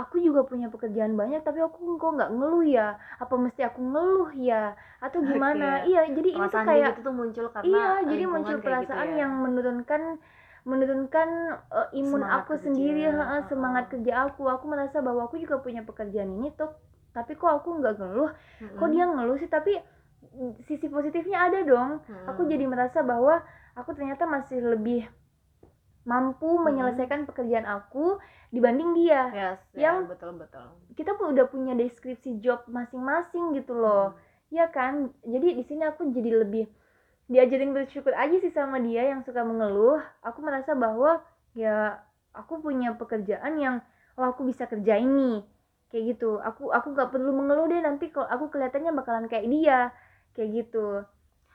aku 0.00 0.16
juga 0.26 0.40
punya 0.50 0.66
pekerjaan 0.74 1.14
banyak 1.20 1.40
tapi 1.48 1.58
aku 1.66 1.78
kok 2.02 2.10
nggak 2.16 2.30
ngeluh 2.36 2.64
ya 2.76 2.86
apa 3.22 3.34
mesti 3.44 3.60
aku 3.68 3.80
ngeluh 3.92 4.30
ya 4.38 4.62
atau 5.04 5.18
gimana 5.30 5.66
Oke. 5.82 5.88
iya 5.90 6.00
jadi 6.16 6.28
ini 6.38 6.46
tuh 6.54 6.62
kayak 6.68 6.88
gitu 6.94 7.00
tuh 7.08 7.14
muncul 7.20 7.46
karena 7.54 7.68
iya 7.68 7.86
jadi 8.10 8.24
muncul 8.30 8.56
kayak 8.62 8.64
perasaan 8.66 9.08
gitu 9.08 9.16
ya. 9.16 9.20
yang 9.22 9.32
menurunkan 9.44 10.02
menurunkan 10.70 11.28
eh, 11.78 11.88
imun 12.00 12.20
Semangat 12.22 12.38
aku 12.44 12.52
kerja, 12.52 12.64
sendiri 12.66 13.00
heeh, 13.08 13.26
heeh. 13.26 13.40
semangat 13.50 13.84
kerja 13.92 14.12
aku 14.28 14.42
aku 14.54 14.64
merasa 14.68 14.96
bahwa 15.06 15.20
aku 15.26 15.36
juga 15.44 15.56
punya 15.64 15.82
pekerjaan 15.88 16.30
ini 16.38 16.48
tuh 16.54 16.70
tapi 17.16 17.32
kok 17.40 17.50
aku 17.50 17.68
nggak 17.80 17.94
ngeluh 17.98 18.30
Mm-mm. 18.60 18.76
kok 18.78 18.88
dia 18.92 19.04
ngeluh 19.08 19.36
sih 19.40 19.50
tapi 19.50 19.72
mm, 20.36 20.52
sisi 20.68 20.86
positifnya 20.92 21.38
ada 21.48 21.58
dong 21.64 21.90
Mm-mm. 22.04 22.26
aku 22.28 22.46
jadi 22.46 22.64
merasa 22.68 23.00
bahwa 23.02 23.40
aku 23.78 23.90
ternyata 23.96 24.28
masih 24.28 24.58
lebih 24.62 25.08
mampu 26.08 26.56
menyelesaikan 26.56 27.28
pekerjaan 27.28 27.68
aku 27.68 28.16
dibanding 28.48 28.96
dia. 28.96 29.28
Yes, 29.28 29.60
ya, 29.76 29.92
yang- 29.92 30.08
betul 30.08 30.32
betul. 30.40 30.64
kita 30.96 31.12
pun 31.20 31.36
udah 31.36 31.46
punya 31.52 31.76
deskripsi 31.76 32.40
job 32.40 32.64
masing-masing 32.66 33.52
gitu 33.52 33.76
loh. 33.76 34.16
Ya 34.48 34.72
kan? 34.72 35.12
Jadi 35.20 35.60
di 35.60 35.64
sini 35.68 35.84
aku 35.84 36.08
jadi 36.08 36.42
lebih 36.48 36.64
diajarin 37.28 37.76
bersyukur 37.76 38.16
aja 38.16 38.40
sih 38.40 38.48
sama 38.48 38.80
dia 38.80 39.04
yang 39.04 39.20
suka 39.20 39.44
mengeluh. 39.44 40.00
Aku 40.24 40.40
merasa 40.40 40.72
bahwa 40.72 41.20
ya 41.52 42.00
aku 42.32 42.64
punya 42.64 42.96
pekerjaan 42.96 43.60
yang 43.60 43.84
oh 44.16 44.32
aku 44.32 44.48
bisa 44.48 44.64
kerjain 44.64 45.12
nih. 45.12 45.44
Kayak 45.92 46.16
gitu. 46.16 46.40
Aku 46.40 46.72
aku 46.72 46.96
nggak 46.96 47.12
perlu 47.12 47.36
mengeluh 47.36 47.68
deh 47.68 47.84
nanti 47.84 48.08
kalau 48.08 48.26
aku 48.32 48.48
kelihatannya 48.48 48.96
bakalan 48.96 49.28
kayak 49.28 49.44
dia. 49.52 49.92
Kayak 50.32 50.64
gitu 50.64 51.04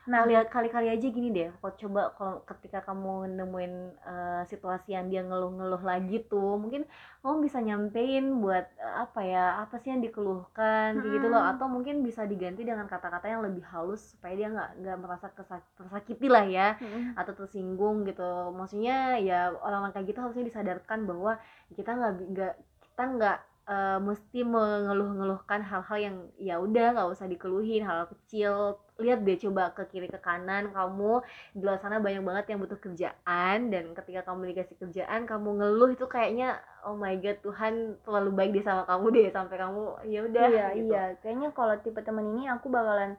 nah 0.04 0.20
kali 0.20 0.36
kali-kali 0.52 0.92
aja 0.92 1.06
gini 1.08 1.32
deh 1.32 1.48
kalau 1.60 1.74
coba 1.80 2.00
kalau 2.12 2.34
ketika 2.44 2.84
kamu 2.84 3.40
nemuin 3.40 3.74
eh, 4.04 4.42
situasi 4.52 4.92
yang 4.92 5.08
dia 5.08 5.24
ngeluh-ngeluh 5.24 5.80
lagi 5.80 6.20
tuh 6.28 6.60
mungkin 6.60 6.84
kamu 7.24 7.36
bisa 7.40 7.58
nyampein 7.64 8.36
buat 8.44 8.68
eh, 8.76 8.94
apa 9.00 9.20
ya 9.24 9.44
apa 9.64 9.80
sih 9.80 9.88
yang 9.96 10.04
dikeluhkan 10.04 11.00
kayak 11.00 11.12
gitu 11.16 11.26
loh 11.32 11.40
Mm-mm. 11.40 11.52
atau 11.56 11.66
mungkin 11.72 12.04
bisa 12.04 12.28
diganti 12.28 12.68
dengan 12.68 12.84
kata-kata 12.84 13.32
yang 13.32 13.40
lebih 13.48 13.64
halus 13.72 14.12
supaya 14.12 14.36
dia 14.36 14.48
nggak 14.52 14.70
nggak 14.84 14.98
merasa 15.00 15.26
kesa- 15.32 15.72
tersakiti 15.80 16.28
lah 16.28 16.44
ya 16.44 16.76
Mm-mm. 16.84 17.16
atau 17.16 17.32
tersinggung 17.32 18.04
gitu 18.04 18.52
maksudnya 18.52 19.16
ya 19.24 19.56
orang-orang 19.56 19.96
kayak 19.96 20.12
gitu 20.12 20.20
harusnya 20.20 20.44
disadarkan 20.44 21.08
bahwa 21.08 21.40
kita 21.72 21.90
nggak 21.96 22.12
nggak 22.28 22.54
kita 22.92 23.02
nggak 23.16 23.38
eh, 23.68 23.98
mesti 24.00 24.44
mengeluh-ngeluhkan 24.44 25.60
hal-hal 25.64 25.98
yang 25.98 26.16
ya 26.36 26.60
udah 26.60 26.86
nggak 26.94 27.08
usah 27.14 27.26
dikeluhin 27.30 27.82
hal 27.84 28.06
kecil 28.12 28.76
lihat 29.02 29.26
deh 29.26 29.34
coba 29.40 29.74
ke 29.74 29.82
kiri 29.90 30.06
ke 30.06 30.20
kanan 30.22 30.70
kamu 30.70 31.18
di 31.56 31.62
luar 31.66 31.82
sana 31.82 31.98
banyak 31.98 32.22
banget 32.22 32.54
yang 32.54 32.62
butuh 32.62 32.78
kerjaan 32.78 33.58
dan 33.72 33.90
ketika 33.98 34.22
kamu 34.30 34.54
dikasih 34.54 34.76
kerjaan 34.78 35.26
kamu 35.26 35.48
ngeluh 35.58 35.90
itu 35.90 36.06
kayaknya 36.06 36.62
oh 36.86 36.94
my 36.94 37.18
god 37.18 37.40
Tuhan 37.42 37.98
terlalu 38.06 38.30
baik 38.38 38.50
deh 38.54 38.64
sama 38.64 38.86
kamu 38.86 39.06
deh 39.10 39.26
sampai 39.34 39.56
kamu 39.58 39.82
ya 40.06 40.20
udah 40.28 40.46
iya 40.46 40.66
gitu. 40.78 40.92
iya 40.94 41.04
kayaknya 41.18 41.48
kalau 41.50 41.74
tipe 41.82 41.98
teman 42.06 42.26
ini 42.38 42.46
aku 42.46 42.70
bakalan 42.70 43.18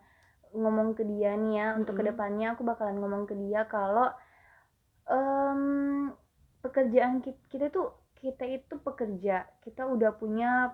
ngomong 0.55 0.95
ke 0.95 1.03
dia 1.03 1.35
nih 1.35 1.53
ya 1.59 1.67
untuk 1.75 1.99
Mm-mm. 1.99 2.07
ke 2.07 2.09
depannya 2.15 2.47
aku 2.55 2.63
bakalan 2.63 2.95
ngomong 3.03 3.23
ke 3.27 3.35
dia 3.35 3.67
kalau 3.67 4.07
em, 5.11 5.61
pekerjaan 6.63 7.19
kita, 7.19 7.39
kita 7.51 7.65
tuh 7.69 7.91
kita 8.25 8.41
itu 8.49 8.81
pekerja 8.81 9.45
kita 9.61 9.85
udah 9.85 10.17
punya 10.17 10.73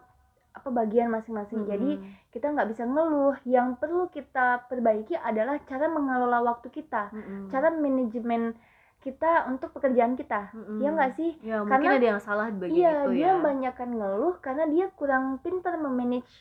apa 0.51 0.67
bagian 0.67 1.07
masing-masing 1.07 1.63
jadi 1.63 1.91
Mm-mm. 1.95 2.31
kita 2.31 2.47
nggak 2.47 2.69
bisa 2.71 2.83
ngeluh 2.83 3.35
yang 3.43 3.75
perlu 3.75 4.07
kita 4.07 4.67
perbaiki 4.67 5.15
adalah 5.15 5.59
cara 5.63 5.87
mengelola 5.87 6.39
waktu 6.43 6.67
kita 6.67 7.11
Mm-mm. 7.11 7.47
cara 7.47 7.71
manajemen 7.71 8.55
kita 8.99 9.47
untuk 9.47 9.71
pekerjaan 9.71 10.13
kita 10.13 10.51
Mm-mm. 10.51 10.79
ya 10.79 10.89
nggak 10.91 11.11
sih 11.15 11.31
ya 11.41 11.63
mungkin 11.63 11.71
Karena- 11.71 11.95
ada 11.99 12.07
yang 12.15 12.21
salah 12.21 12.47
di 12.51 12.57
bagian 12.59 12.75
Iya, 12.75 12.91
itu 12.93 13.09
dia 13.15 13.23
ya 13.25 13.33
banyakkan 13.39 13.89
ngeluh 13.91 14.35
karena 14.39 14.63
dia 14.67 14.85
kurang 14.93 15.23
pintar 15.39 15.73
memanage 15.75 16.31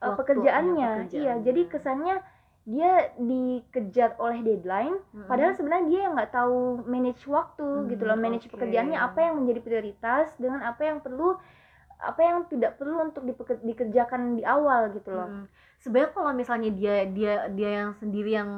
uh, 0.00 0.12
pekerjaannya. 0.14 1.08
Iya, 1.10 1.34
jadi 1.40 1.60
kesannya 1.66 2.16
dia 2.64 3.12
dikejar 3.20 4.16
oleh 4.16 4.40
deadline, 4.40 4.96
Mm-mm. 5.12 5.28
padahal 5.28 5.52
sebenarnya 5.52 5.86
dia 5.92 6.00
yang 6.08 6.16
nggak 6.16 6.32
tahu 6.32 6.80
manage 6.88 7.20
waktu 7.28 7.60
Hmm, 7.64 7.88
gitu 7.92 8.08
loh, 8.08 8.16
manage 8.16 8.48
oke. 8.48 8.56
pekerjaannya 8.56 8.96
apa 8.96 9.18
yang 9.20 9.34
menjadi 9.36 9.60
prioritas 9.60 10.32
dengan 10.40 10.64
apa 10.64 10.80
yang 10.80 11.04
perlu 11.04 11.36
apa 11.94 12.20
yang 12.20 12.44
tidak 12.48 12.76
perlu 12.76 13.00
untuk 13.00 13.24
dipeker- 13.24 13.64
dikerjakan 13.64 14.36
di 14.36 14.42
awal 14.44 14.92
gitu 14.92 15.08
loh. 15.12 15.28
Mm. 15.30 15.46
Sebenarnya 15.78 16.10
kalau 16.12 16.32
misalnya 16.32 16.70
dia 16.72 17.04
dia 17.08 17.34
dia 17.52 17.70
yang 17.84 17.92
sendiri 17.96 18.30
yang 18.34 18.50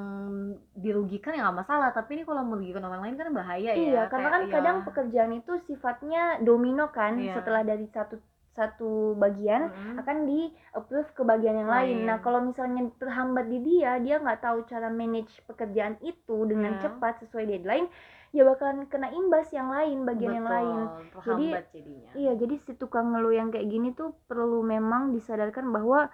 dirugikan 0.74 1.34
ya 1.34 1.46
nggak 1.46 1.66
masalah, 1.66 1.90
tapi 1.90 2.18
ini 2.18 2.22
kalau 2.22 2.42
merugikan 2.46 2.86
orang 2.86 3.02
lain 3.06 3.18
kan 3.18 3.34
bahaya 3.34 3.74
ya. 3.74 3.76
Iya, 3.76 4.02
karena 4.06 4.28
kan 4.30 4.42
Kayak, 4.46 4.54
kadang 4.54 4.76
ya, 4.78 4.84
pekerjaan 4.86 5.32
itu 5.34 5.52
sifatnya 5.66 6.22
domino 6.42 6.90
kan, 6.90 7.18
Iya. 7.18 7.38
setelah 7.38 7.62
dari 7.62 7.86
satu 7.90 8.18
satu 8.56 9.12
bagian 9.20 9.68
mm-mm. 9.68 10.00
akan 10.00 10.24
di 10.24 10.48
approve 10.72 11.12
ke 11.12 11.22
bagian 11.22 11.60
yang 11.60 11.68
lain. 11.68 12.02
Lain. 12.02 12.08
Nah, 12.08 12.18
kalau 12.24 12.40
misalnya 12.40 12.88
terhambat 12.96 13.52
di 13.52 13.60
dia, 13.60 14.00
dia 14.00 14.16
nggak 14.16 14.40
tahu 14.40 14.64
cara 14.64 14.88
manage 14.88 15.44
pekerjaan 15.44 16.00
itu 16.00 16.48
dengan 16.48 16.80
Iya. 16.80 16.88
cepat 16.88 17.20
sesuai 17.20 17.44
deadline, 17.44 17.86
ya 18.32 18.42
bakalan 18.48 18.88
kena 18.88 19.12
imbas 19.12 19.52
yang 19.52 19.68
lain, 19.68 20.08
bagian 20.08 20.32
yang 20.40 20.48
Betul, 20.48 20.56
lain. 20.56 20.78
terhambat 21.12 21.64
jadinya. 21.70 22.10
Iya, 22.16 22.32
jadi 22.40 22.54
si 22.64 22.72
tukang 22.74 23.12
ngeluh 23.12 23.34
yang 23.36 23.48
kayak 23.52 23.68
gini 23.68 23.92
tuh 23.92 24.16
perlu 24.24 24.64
memang 24.64 25.12
disadarkan 25.12 25.68
bahwa 25.68 26.08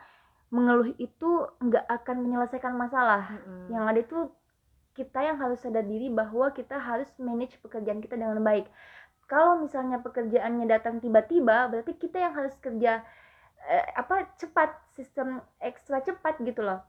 mengeluh 0.52 0.92
itu 1.00 1.30
nggak 1.64 1.86
akan 1.88 2.16
menyelesaikan 2.28 2.76
masalah. 2.76 3.40
Mm-mm. 3.40 3.72
Yang 3.72 3.84
ada 3.86 4.00
itu 4.02 4.18
kita 4.92 5.24
yang 5.24 5.40
harus 5.40 5.56
sadar 5.64 5.88
diri 5.88 6.12
bahwa 6.12 6.52
kita 6.52 6.76
harus 6.76 7.08
manage 7.16 7.56
pekerjaan 7.64 8.04
kita 8.04 8.12
dengan 8.20 8.44
baik. 8.44 8.68
Kalau 9.32 9.56
misalnya 9.56 9.96
pekerjaannya 9.96 10.68
datang 10.68 11.00
tiba-tiba, 11.00 11.72
berarti 11.72 11.96
kita 11.96 12.20
yang 12.20 12.36
harus 12.36 12.52
kerja 12.60 13.00
eh, 13.64 13.86
apa 13.96 14.28
cepat, 14.36 14.76
sistem 14.92 15.40
ekstra 15.56 16.04
cepat 16.04 16.36
gitu 16.44 16.60
loh. 16.60 16.84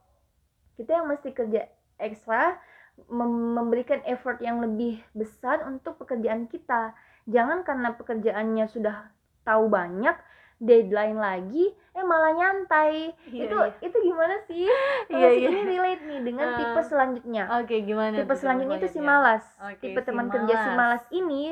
Kita 0.76 1.00
yang 1.00 1.08
mesti 1.08 1.32
kerja 1.32 1.64
ekstra, 1.96 2.60
mem- 3.08 3.56
memberikan 3.56 4.04
effort 4.04 4.44
yang 4.44 4.60
lebih 4.60 5.00
besar 5.16 5.64
untuk 5.64 5.96
pekerjaan 5.96 6.52
kita. 6.52 6.92
Jangan 7.32 7.64
karena 7.64 7.96
pekerjaannya 7.96 8.68
sudah 8.68 9.08
tahu 9.48 9.72
banyak, 9.72 10.18
deadline 10.60 11.16
lagi, 11.16 11.72
eh 11.94 12.04
malah 12.04 12.36
nyantai. 12.36 13.16
Iya, 13.32 13.48
itu 13.48 13.56
iya. 13.56 13.88
itu 13.88 13.98
gimana 14.04 14.36
sih? 14.44 14.68
Kalau 15.14 15.30
si 15.32 15.40
iya. 15.40 15.48
ini 15.48 15.62
relate 15.64 16.04
nih 16.04 16.20
dengan 16.20 16.48
Ah. 16.52 16.58
tipe 16.60 16.82
selanjutnya 16.84 17.44
Oke, 17.62 17.76
gimana? 17.84 18.16
tipe 18.20 18.34
selanjutnya 18.36 18.78
itu 18.80 18.90
si 18.90 19.00
malas 19.00 19.44
Oke, 19.64 19.80
tipe 19.80 20.00
si 20.02 20.08
teman 20.08 20.28
kerja 20.28 20.56
si 20.58 20.70
malas. 20.70 20.76
malas 20.76 21.04
ini 21.12 21.44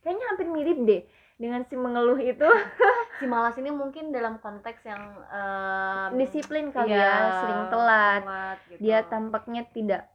kayaknya 0.00 0.26
hampir 0.32 0.46
mirip 0.48 0.78
deh 0.84 1.02
dengan 1.36 1.64
si 1.64 1.74
mengeluh 1.76 2.20
itu 2.20 2.44
Si 3.20 3.28
malas 3.28 3.52
ini 3.60 3.68
mungkin 3.68 4.16
dalam 4.16 4.40
konteks 4.40 4.80
yang 4.88 5.02
em, 5.28 6.16
disiplin 6.16 6.72
kali 6.72 6.96
iya, 6.96 7.04
ya 7.04 7.12
sering 7.36 7.60
telat 7.68 8.22
gitu. 8.72 8.80
dia 8.80 9.04
tampaknya 9.04 9.62
tidak 9.76 10.08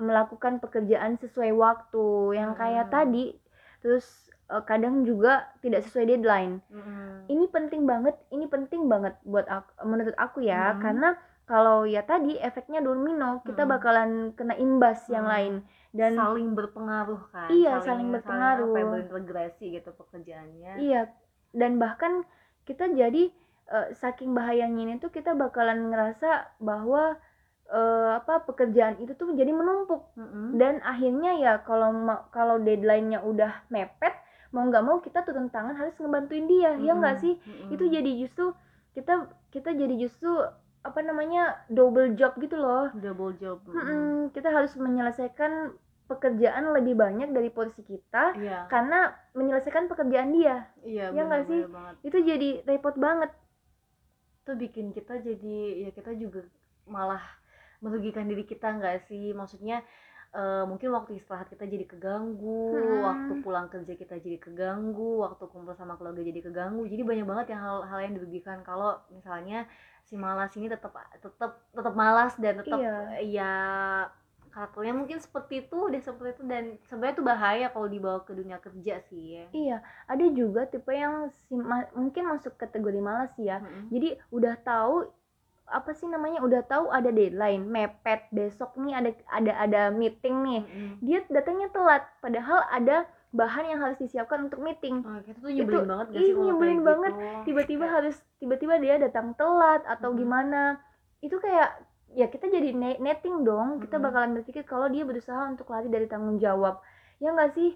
melakukan 0.00 0.56
pekerjaan 0.56 1.20
sesuai 1.20 1.52
waktu 1.52 2.06
yang 2.40 2.56
kayak 2.56 2.88
Hmm. 2.88 2.94
tadi 2.94 3.36
terus 3.84 4.06
eh, 4.48 4.64
kadang 4.64 5.04
juga 5.04 5.52
tidak 5.60 5.84
sesuai 5.84 6.08
deadline 6.08 6.64
Mm-mm. 6.72 7.28
ini 7.28 7.44
penting 7.52 7.84
banget 7.84 8.16
ini 8.32 8.48
penting 8.48 8.88
banget 8.88 9.12
buat 9.28 9.44
aku, 9.44 9.70
menurut 9.84 10.16
aku 10.16 10.40
ya 10.40 10.72
Mhm. 10.72 10.80
karena 10.80 11.08
kalau 11.44 11.84
ya 11.84 12.00
tadi 12.00 12.40
efeknya 12.40 12.80
domino 12.80 13.44
kita 13.44 13.68
Mhm. 13.68 13.70
bakalan 13.70 14.10
kena 14.32 14.56
imbas 14.56 15.04
yang 15.12 15.28
Mhm. 15.28 15.32
lain 15.36 15.54
dan 15.92 16.16
saling 16.16 16.56
berpengaruh 16.56 17.22
kan 17.30 17.48
Iya, 17.48 17.84
saling 17.84 18.08
berpengaruh. 18.10 18.72
apa 18.72 18.78
ya, 18.80 18.86
berintegrasi 18.88 19.64
gitu 19.76 19.92
pekerjaannya 19.92 20.72
Iya, 20.80 21.00
dan 21.52 21.76
bahkan 21.76 22.24
kita 22.64 22.88
jadi 22.90 23.28
eh, 23.68 23.88
saking 23.94 24.32
bahayanya 24.32 24.80
ini 24.82 24.94
tuh 24.98 25.08
kita 25.08 25.36
bakalan 25.36 25.92
ngerasa 25.92 26.56
bahwa 26.58 27.20
eh, 27.68 28.10
apa 28.16 28.40
pekerjaan 28.42 28.98
itu 28.98 29.12
tuh 29.12 29.32
jadi 29.32 29.52
menumpuk 29.52 30.12
Mm-mm. 30.16 30.56
dan 30.56 30.80
akhirnya 30.82 31.36
ya 31.36 31.52
kalau 31.62 31.92
kalau 32.28 32.56
deadline-nya 32.56 33.20
udah 33.20 33.64
mepet 33.68 34.12
mau 34.52 34.68
nggak 34.68 34.84
mau 34.84 35.00
kita 35.00 35.24
turun 35.24 35.48
tangan 35.48 35.72
harus 35.72 35.96
ngebantuin 35.96 36.44
dia 36.44 36.76
ya 36.76 36.92
nggak 36.92 37.16
sih 37.20 37.36
Mm-mm. 37.38 37.72
itu 37.72 37.84
jadi 37.88 38.10
justru 38.16 38.52
kita 38.92 39.24
kita 39.48 39.72
jadi 39.72 39.94
justru 39.96 40.28
apa 40.82 41.00
namanya 41.02 41.62
double 41.70 42.18
job 42.18 42.34
gitu 42.42 42.58
loh. 42.58 42.90
Double 42.98 43.34
job 43.38 43.62
Mm-mm, 43.70 44.34
kita 44.34 44.50
harus 44.50 44.74
menyelesaikan 44.74 45.74
pekerjaan 46.10 46.74
lebih 46.76 46.98
banyak 46.98 47.30
dari 47.32 47.48
porsi 47.48 47.80
kita 47.86 48.36
iya. 48.36 48.68
karena 48.68 49.14
menyelesaikan 49.32 49.88
pekerjaan 49.88 50.34
dia. 50.34 50.68
Iya 50.84 51.14
Ya 51.14 51.22
nggak 51.24 51.44
sih? 51.48 51.60
banget. 51.70 51.94
Itu 52.04 52.18
jadi 52.20 52.48
repot 52.66 52.94
banget. 52.98 53.30
Itu 54.42 54.52
bikin 54.58 54.90
kita 54.90 55.22
jadi 55.22 55.88
ya 55.88 55.90
kita 55.94 56.12
juga 56.18 56.42
malah 56.84 57.22
merugikan 57.78 58.26
diri 58.26 58.42
kita 58.44 58.74
nggak 58.76 59.06
sih? 59.06 59.30
Maksudnya 59.32 59.86
eh, 60.32 60.64
mungkin 60.70 60.88
waktu 60.96 61.10
istirahat 61.20 61.48
kita 61.52 61.64
jadi 61.68 61.84
keganggu 61.84 62.48
Hmm. 62.72 63.04
waktu 63.04 63.32
pulang 63.44 63.68
kerja 63.68 63.92
kita 63.96 64.14
jadi 64.24 64.38
keganggu 64.40 65.20
waktu 65.24 65.44
kumpul 65.52 65.74
sama 65.76 65.94
keluarga 66.00 66.22
jadi 66.24 66.40
keganggu 66.40 66.82
jadi 66.88 67.02
banyak 67.04 67.26
banget 67.28 67.46
yang 67.52 67.60
hal-hal 67.66 67.98
yang 68.00 68.14
dirugikan 68.16 68.58
kalau 68.64 68.96
misalnya 69.12 69.68
si 70.08 70.14
malas 70.16 70.52
ini 70.56 70.66
tetap 70.72 70.92
tetap 71.20 71.52
tetap 71.76 71.94
malas 71.94 72.32
dan 72.40 72.54
tetap 72.64 72.80
Iya. 72.80 72.96
ya 73.22 73.52
karakternya 74.52 74.92
mungkin 74.92 75.16
seperti 75.16 75.64
itu 75.64 75.76
udah 75.88 76.00
seperti 76.04 76.30
itu 76.36 76.44
dan 76.44 76.64
sebenarnya 76.84 77.14
itu 77.16 77.24
bahaya 77.24 77.66
kalau 77.72 77.88
dibawa 77.88 78.20
ke 78.20 78.32
dunia 78.36 78.60
kerja 78.60 79.00
sih 79.08 79.40
ya 79.40 79.44
iya 79.56 79.76
ada 80.04 80.24
juga 80.28 80.68
tipe 80.68 80.92
yang 80.92 81.32
si- 81.32 81.56
ma- 81.56 81.88
mungkin 81.96 82.28
masuk 82.28 82.60
kategori 82.60 83.00
malas 83.00 83.32
ya 83.40 83.64
Mm-mm. 83.64 83.88
jadi 83.88 84.20
udah 84.28 84.54
tahu 84.60 85.08
apa 85.72 85.90
sih 85.90 86.04
namanya 86.04 86.38
udah 86.38 86.62
tahu 86.62 86.88
ada 86.88 87.08
deadline 87.08 87.64
mepet 87.64 88.28
besok 88.30 88.76
nih 88.76 88.92
ada 88.94 89.10
ada 89.26 89.52
ada 89.58 89.80
meeting 89.90 90.36
nih 90.42 90.60
Mm-mm. 90.62 90.90
dia 91.00 91.24
datangnya 91.26 91.68
telat 91.68 92.04
padahal 92.18 92.62
ada 92.68 93.02
bahan 93.30 93.64
yang 93.66 93.80
harus 93.80 93.96
disiapkan 93.96 94.44
untuk 94.44 94.60
meeting 94.60 95.00
Oh, 95.00 95.16
itu 95.18 95.32
tuh 95.34 95.48
nyebelin 95.50 95.72
Itu- 95.78 95.88
banget 95.88 96.06
gak 96.06 96.16
ih, 96.18 96.26
sih 96.26 96.36
nyebelin 96.38 96.60
kayak 96.74 96.84
banget. 96.86 97.12
gitu? 97.12 97.42
tiba-tiba 97.42 97.86
harus 97.86 98.16
tiba-tiba 98.36 98.74
dia 98.76 98.94
datang 98.98 99.32
telat 99.32 99.80
atau 99.86 100.10
Mhm. 100.10 100.16
gimana 100.18 100.60
itu 101.18 101.36
kayak 101.36 101.68
ya 102.12 102.26
kita 102.26 102.46
jadi 102.46 102.70
ne- 102.72 103.00
netting 103.00 103.40
dong 103.40 103.80
kita 103.80 103.96
Mhm. 103.96 104.04
bakalan 104.04 104.30
berpikir 104.34 104.62
kalau 104.62 104.86
dia 104.86 105.02
berusaha 105.02 105.48
untuk 105.48 105.64
lari 105.66 105.88
dari 105.88 106.04
tanggung 106.04 106.36
jawab 106.36 106.84
ya 107.16 107.32
nggak 107.32 107.50
sih 107.50 107.72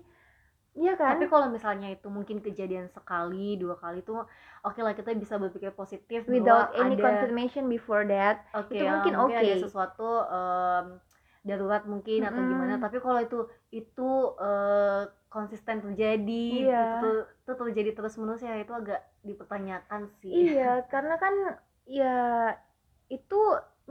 Iya 0.77 0.93
kan 1.01 1.17
Tapi 1.17 1.25
kalau 1.31 1.47
misalnya 1.57 1.89
itu 1.95 2.09
mungkin 2.11 2.39
kejadian 2.47 2.91
sekali, 2.91 3.55
dua 3.63 3.79
kali 3.79 4.03
tuh 4.03 4.27
oke 4.67 4.81
lah 4.83 4.93
kita 4.99 5.15
bisa 5.15 5.39
berpikir 5.39 5.71
positif 5.81 6.27
without 6.27 6.67
any 6.75 6.99
ada 6.99 7.07
confirmation 7.07 7.71
before 7.71 8.03
that 8.11 8.43
oke 8.55 8.75
itu 8.75 8.83
ya, 8.87 8.93
mungkin 8.93 9.15
ada 9.39 9.55
oke. 9.55 9.55
sesuatu 9.55 10.03
em, 10.27 10.87
darurat 11.47 11.83
mungkin 11.87 12.27
atau 12.27 12.43
Mm-mm. 12.43 12.51
gimana. 12.51 12.83
Tapi 12.83 12.99
kalau 12.99 13.21
itu 13.23 13.39
itu 13.71 14.11
eh, 14.43 15.03
konsisten 15.31 15.77
terjadi, 15.85 16.49
Iya. 16.49 16.83
itu, 16.83 17.07
itu 17.47 17.53
terjadi 17.61 17.91
terus 17.97 18.15
menerus 18.19 18.43
ya 18.43 18.55
itu 18.59 18.73
agak 18.75 19.01
dipertanyakan 19.23 20.03
sih. 20.21 20.43
iya 20.43 20.69
karena 20.91 21.15
kan 21.23 21.35
ya 21.99 22.05
itu 23.17 23.41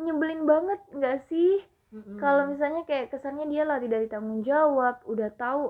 nyebelin 0.03 0.41
banget 0.51 0.79
nggak 0.97 1.17
sih 1.31 1.51
Mm-mm. 1.93 2.21
kalau 2.21 2.43
misalnya 2.51 2.81
kayak 2.89 3.11
kesannya 3.11 3.45
dia 3.51 3.63
lari 3.71 3.87
dari 3.91 4.07
tanggung 4.13 4.41
jawab 4.49 4.95
udah 5.07 5.29
tahu 5.43 5.63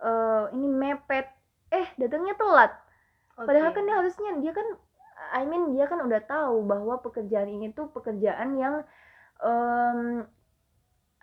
eh, 0.00 0.44
ini 0.56 0.66
mepet 0.68 1.26
eh 1.72 1.88
datangnya 1.96 2.34
telat 2.36 2.72
Oke. 3.36 3.46
padahal 3.48 3.70
kan 3.74 3.84
dia 3.84 3.96
harusnya 3.98 4.30
dia 4.40 4.52
kan 4.54 4.66
I 5.32 5.42
mean 5.48 5.72
dia 5.72 5.88
kan 5.88 6.00
udah 6.04 6.20
tahu 6.24 6.62
bahwa 6.68 7.00
pekerjaan 7.00 7.48
ini 7.48 7.72
tuh 7.72 7.88
pekerjaan 7.90 8.60
yang 8.60 8.84
em, 9.40 10.28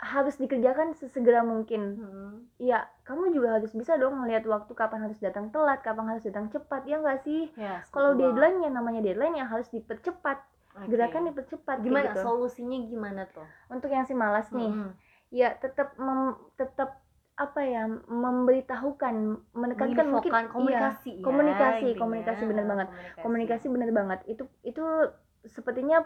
harus 0.03 0.35
dikerjakan 0.35 0.91
sesegera 0.99 1.45
mungkin 1.45 1.95
Mm-mm. 1.95 2.31
ya 2.59 2.89
kamu 3.07 3.31
juga 3.31 3.55
harus 3.61 3.71
bisa 3.71 3.95
dong 3.95 4.19
melihat 4.19 4.43
waktu 4.49 4.73
kapan 4.75 5.07
harus 5.07 5.15
datang 5.21 5.47
telat 5.53 5.79
kapan 5.79 6.11
harus 6.11 6.25
datang 6.27 6.51
cepat 6.51 6.83
ya 6.83 6.99
nggak 6.99 7.23
sih 7.23 7.47
Ya, 7.55 7.79
kalau 7.93 8.11
deadline 8.17 8.59
yang 8.65 8.75
namanya 8.75 8.99
deadline 8.99 9.38
yang 9.39 9.47
harus 9.47 9.69
dipercepat 9.71 10.43
Oke. 10.75 10.89
gerakan 10.91 11.29
dipercepat 11.31 11.86
gimana 11.86 12.12
gitu. 12.17 12.25
solusinya 12.25 12.77
gimana 12.89 13.21
tuh? 13.31 13.45
untuk 13.69 13.93
yang 13.93 14.03
si 14.03 14.17
malas 14.17 14.49
nih 14.51 14.73
Mm-mm. 14.73 14.91
ya 15.31 15.55
tetap 15.55 15.95
tetap 16.59 16.99
apa 17.34 17.62
ya 17.65 17.89
memberitahukan 17.89 19.15
menekankan 19.58 20.06
mungkin 20.13 20.32
iya, 20.34 20.46
komunikasi 20.54 21.10
ya, 21.10 21.26
komunikasi 21.26 21.86
intinya. 21.89 21.98
komunikasi 21.98 22.41
bener 22.46 22.65
banget 22.69 22.88
Komunikasi. 22.93 23.22
komunikasi 23.26 23.65
bener 23.74 23.89
banget 23.89 24.19
itu 24.30 24.43
itu 24.62 24.84
sepertinya 25.50 26.06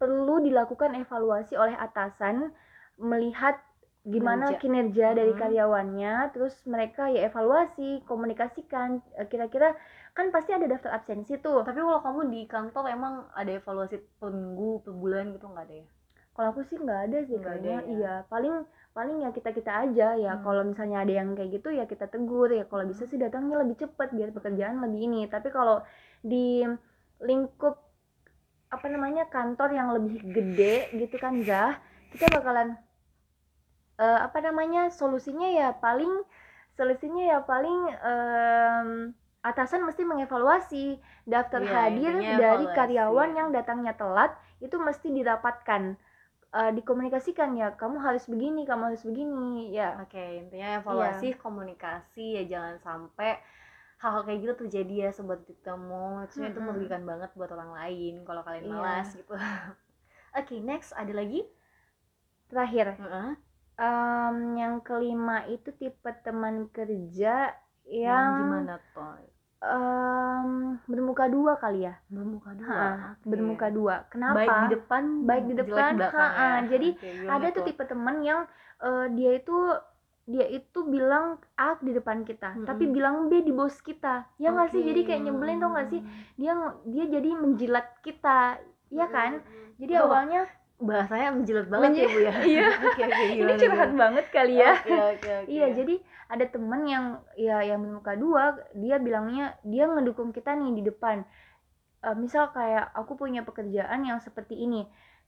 perlu 0.00 0.40
dilakukan 0.44 0.92
evaluasi 1.00 1.54
oleh 1.56 1.76
atasan 1.76 2.52
melihat 3.00 3.56
gimana 4.04 4.52
Kinerja. 4.52 4.60
kinerja 4.60 5.06
dari 5.16 5.32
Mhm. 5.32 5.40
karyawannya 5.40 6.14
terus 6.36 6.54
mereka 6.68 7.08
ya 7.12 7.20
evaluasi 7.28 8.04
komunikasikan 8.08 9.00
Eh, 9.16 9.26
kira-kira 9.32 9.76
kan 10.16 10.26
pasti 10.34 10.50
ada 10.56 10.66
daftar 10.68 10.92
absensi 10.98 11.36
tuh 11.40 11.64
Tapi 11.64 11.80
kalau 11.80 12.00
kamu 12.04 12.20
di 12.32 12.40
kantor 12.48 12.84
emang 12.96 13.14
ada 13.40 13.52
evaluasi 13.60 13.96
per 14.20 14.30
minggu, 14.32 14.70
per 14.84 14.92
bulan 15.00 15.24
gitu 15.36 15.46
nggak 15.52 15.64
ada 15.68 15.74
ya? 15.84 15.86
kalau 16.34 16.48
aku 16.52 16.62
sih 16.68 16.76
nggak 16.84 17.00
ada 17.06 17.18
sih 17.28 17.38
ada 17.38 17.46
kayaknya 17.46 17.78
ya? 17.84 17.84
iya 17.94 18.12
paling 18.32 18.54
paling 18.90 19.22
ya 19.22 19.30
kita 19.30 19.50
kita 19.50 19.72
aja 19.86 20.08
ya 20.14 20.32
Hmm. 20.34 20.42
kalau 20.42 20.62
misalnya 20.66 21.06
ada 21.06 21.12
yang 21.14 21.32
kayak 21.32 21.50
gitu 21.56 21.70
ya 21.70 21.86
kita 21.86 22.10
tegur 22.10 22.50
ya 22.50 22.66
kalau 22.66 22.82
bisa 22.84 23.06
sih 23.06 23.16
datangnya 23.16 23.62
lebih 23.62 23.78
cepat 23.78 24.10
biar 24.10 24.30
pekerjaan 24.30 24.76
lebih 24.76 25.06
ini 25.06 25.20
tapi 25.26 25.48
kalau 25.48 25.78
di 26.20 26.66
lingkup 27.22 27.78
apa 28.68 28.86
namanya 28.86 29.26
kantor 29.26 29.70
yang 29.70 29.94
lebih 29.94 30.18
gede 30.26 30.90
gitu 30.94 31.16
kan 31.16 31.38
Zah 31.42 31.78
kita 32.10 32.26
bakalan 32.30 32.74
eh, 33.96 34.18
apa 34.20 34.38
namanya 34.40 34.90
solusinya 34.90 35.46
ya 35.46 35.70
paling 35.76 36.10
solusinya 36.74 37.22
ya 37.26 37.38
paling 37.44 37.78
em, 37.92 38.88
atasan 39.40 39.84
mesti 39.84 40.02
mengevaluasi 40.02 40.84
daftar 41.24 41.62
Iya, 41.62 41.72
hadir 41.72 42.14
dari 42.18 42.36
evaluasi. 42.66 42.76
karyawan 42.76 43.30
yang 43.36 43.48
datangnya 43.52 43.94
telat 43.94 44.32
itu 44.60 44.76
mesti 44.76 45.08
dirapatkan 45.10 45.96
Eh, 46.58 46.70
dikomunikasikan 46.76 47.50
ya 47.60 47.68
kamu 47.80 47.96
harus 48.06 48.24
begini 48.32 48.60
kamu 48.66 48.82
harus 48.90 49.02
begini 49.08 49.70
ya 49.78 49.90
Oke, 50.02 50.24
intinya 50.42 50.68
evaluasi, 50.80 51.26
Iya. 51.28 51.40
komunikasi 51.44 52.24
ya 52.36 52.42
jangan 52.52 52.76
sampai 52.86 53.30
hal-hal 54.02 54.22
kayak 54.26 54.40
gitu 54.44 54.54
terjadi 54.66 54.94
ya 55.04 55.10
sobat 55.16 55.40
ketemu. 55.48 56.02
Maksudnya 56.24 56.48
itu 56.52 56.60
merugikan 56.66 57.02
banget 57.10 57.30
buat 57.38 57.50
orang 57.56 57.70
lain 57.78 58.14
kalau 58.26 58.42
kalian 58.46 58.68
Iya. 58.68 58.74
malas 58.74 59.08
gitu. 59.18 59.32
Oke, 60.38 60.56
next 60.62 60.90
ada 60.94 61.12
lagi? 61.14 61.42
terakhir 62.50 62.88
Heeh. 62.98 63.36
em, 63.88 64.36
yang 64.62 64.74
kelima 64.88 65.36
itu 65.54 65.70
tipe 65.80 66.10
teman 66.24 66.56
kerja 66.76 67.34
Yang 68.08 68.28
yang, 68.28 68.34
gimana 68.38 68.74
tuh? 68.94 69.16
Em, 69.60 70.80
bermuka 70.88 71.24
dua 71.28 71.52
kali 71.60 71.84
ya 71.84 71.94
Bermuka 72.08 72.50
dua. 72.56 72.72
Ha, 72.72 72.88
oke. 73.12 73.26
bermuka 73.28 73.66
dua 73.68 73.94
kenapa 74.08 74.36
Baik 74.40 74.50
di 74.50 74.66
depan, 74.74 75.02
Baik 75.28 75.44
di 75.44 75.54
depan, 75.60 75.92
ha-ha. 76.00 76.48
ya. 76.64 76.68
Jadi, 76.68 76.88
Oke, 76.96 77.08
gimana 77.12 77.32
ada 77.36 77.46
tuh 77.52 77.62
tipe 77.68 77.82
teman 77.84 78.16
yang 78.24 78.40
eh, 78.80 79.06
dia 79.12 79.30
itu 79.36 79.56
dia 80.30 80.46
itu 80.46 80.86
bilang 80.86 81.42
A 81.58 81.74
di 81.82 81.90
depan 81.90 82.22
kita 82.22 82.54
Mm-mm. 82.54 82.66
tapi 82.68 82.86
bilang 82.86 83.26
B 83.26 83.42
di 83.42 83.50
bos 83.50 83.74
kita 83.82 84.30
ya 84.38 84.54
nggak 84.54 84.70
sih 84.70 84.78
Oke. 84.78 84.88
jadi 84.94 85.00
kayak 85.02 85.22
nyebelin 85.26 85.58
tau 85.58 85.70
nggak 85.74 85.88
sih 85.90 86.00
dia 86.38 86.52
dia 86.86 87.04
jadi 87.10 87.30
menjilat 87.34 87.98
kita 88.06 88.62
ya 88.94 89.10
kan 89.10 89.42
Mm-mm. 89.42 89.74
jadi 89.82 90.06
awalnya 90.06 90.46
bahasanya 90.80 91.28
menjilat 91.36 91.66
banget 91.68 91.90
ya 91.92 92.06
Menji- 92.08 92.08
bu 92.08 92.18
ya 92.24 92.34
Iya. 92.56 92.66
oke 92.88 93.02
oke 93.04 93.24
ini 93.30 93.52
curhat 93.54 93.60
gimana? 93.60 94.00
banget 94.00 94.26
kali 94.32 94.54
ya 94.56 94.72
oke 94.74 94.90
oke 94.90 95.28
oke 95.44 95.48
Iya, 95.48 95.66
jadi 95.76 95.94
ada 96.30 96.44
temen 96.46 96.82
yang 96.86 97.04
ya 97.34 97.56
yang 97.60 97.78
bermuka 97.82 98.12
dua, 98.14 98.42
dia 98.72 98.96
bilangnya 98.96 99.58
dia 99.60 99.84
ngedukung 99.84 100.30
kita 100.30 100.54
nih 100.54 100.70
di 100.78 100.82
depan. 100.86 101.26
Eh, 102.00 102.16
misal 102.16 102.48
kayak 102.50 102.94
aku 102.94 103.18
punya 103.18 103.42
pekerjaan 103.42 104.06
yang 104.06 104.22
seperti 104.22 104.56
ini, 104.56 104.86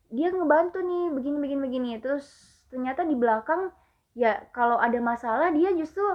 dia 0.09 0.31
ngebantu 0.31 0.79
nih 0.81 1.11
begini 1.11 1.37
begini 1.37 1.61
begini. 1.61 1.91
Terus 1.99 2.25
ternyata 2.71 3.03
di 3.03 3.13
belakang 3.13 3.75
ya 4.15 4.47
kalau 4.55 4.79
ada 4.79 4.97
masalah 5.03 5.51
dia 5.51 5.75
justru 5.75 6.07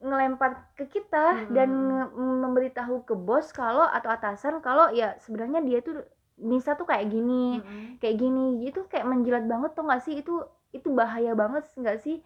ngelempar 0.00 0.72
ke 0.78 0.88
kita 0.88 1.44
Mm-mm. 1.44 1.52
dan 1.52 1.68
memberitahu 2.16 3.04
ke 3.04 3.12
bos 3.12 3.52
kalau 3.52 3.84
atau 3.84 4.08
atasan 4.08 4.64
kalau 4.64 4.88
ya 4.88 5.18
sebenarnya 5.20 5.60
dia 5.60 5.84
tuh 5.84 6.00
Nisa 6.40 6.74
tuh 6.74 6.88
kayak 6.88 7.06
gini 7.12 7.60
Mm-mm. 7.60 8.00
kayak 8.00 8.16
gini. 8.18 8.64
Itu 8.68 8.86
kayak 8.88 9.06
menjilat 9.08 9.44
banget 9.46 9.70
tuh 9.76 9.84
nggak 9.86 10.02
sih? 10.04 10.14
Itu 10.20 10.44
itu 10.72 10.88
bahaya 10.92 11.32
banget 11.36 11.64
nggak 11.76 11.98
sih? 12.00 12.20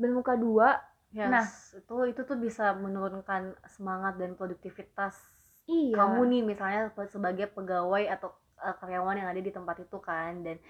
Bermuka 0.00 0.34
dua. 0.36 0.80
Yes, 1.10 1.26
Nah. 1.26 1.46
itu 1.74 1.96
itu 2.06 2.20
tuh 2.22 2.38
bisa 2.38 2.70
menurunkan 2.78 3.58
semangat 3.66 4.14
dan 4.14 4.38
produktivitas 4.38 5.18
iya. 5.66 5.98
kamu 5.98 6.22
nih 6.30 6.42
misalnya 6.46 6.94
sebagai 7.10 7.50
pegawai 7.50 8.06
atau 8.14 8.30
eh, 8.62 8.74
karyawan 8.78 9.18
yang 9.18 9.28
ada 9.30 9.42
di 9.42 9.50
tempat 9.50 9.76
itu 9.82 9.98
kan. 9.98 10.46
Dan 10.46 10.62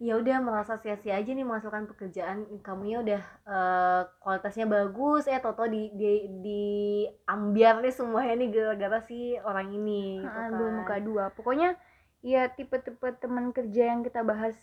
ya 0.00 0.16
udah 0.16 0.36
merasa 0.40 0.80
sia-sia 0.80 1.18
aja 1.18 1.30
nih 1.34 1.44
melakukan 1.44 1.90
pekerjaan. 1.90 2.46
Kamunya 2.62 3.02
udah 3.04 3.22
eh, 3.50 4.02
kualitasnya 4.22 4.66
bagus. 4.70 5.26
Eh 5.26 5.42
toto 5.42 5.66
di 5.66 5.90
di 5.98 6.12
diambiar 6.44 7.82
nih 7.82 7.94
semuanya 7.94 8.34
nih 8.40 8.48
gara-gara 8.54 8.98
si 9.04 9.36
orang 9.42 9.68
ini 9.74 10.22
gitu 10.22 10.30
kan. 10.32 10.54
bermuka 10.54 10.96
dua. 11.02 11.24
Pokoknya 11.34 11.74
ya 12.22 12.48
tipe-tipe 12.52 13.08
teman 13.22 13.52
kerja 13.56 13.82
yang 13.96 14.00
kita 14.04 14.20
bahas 14.22 14.56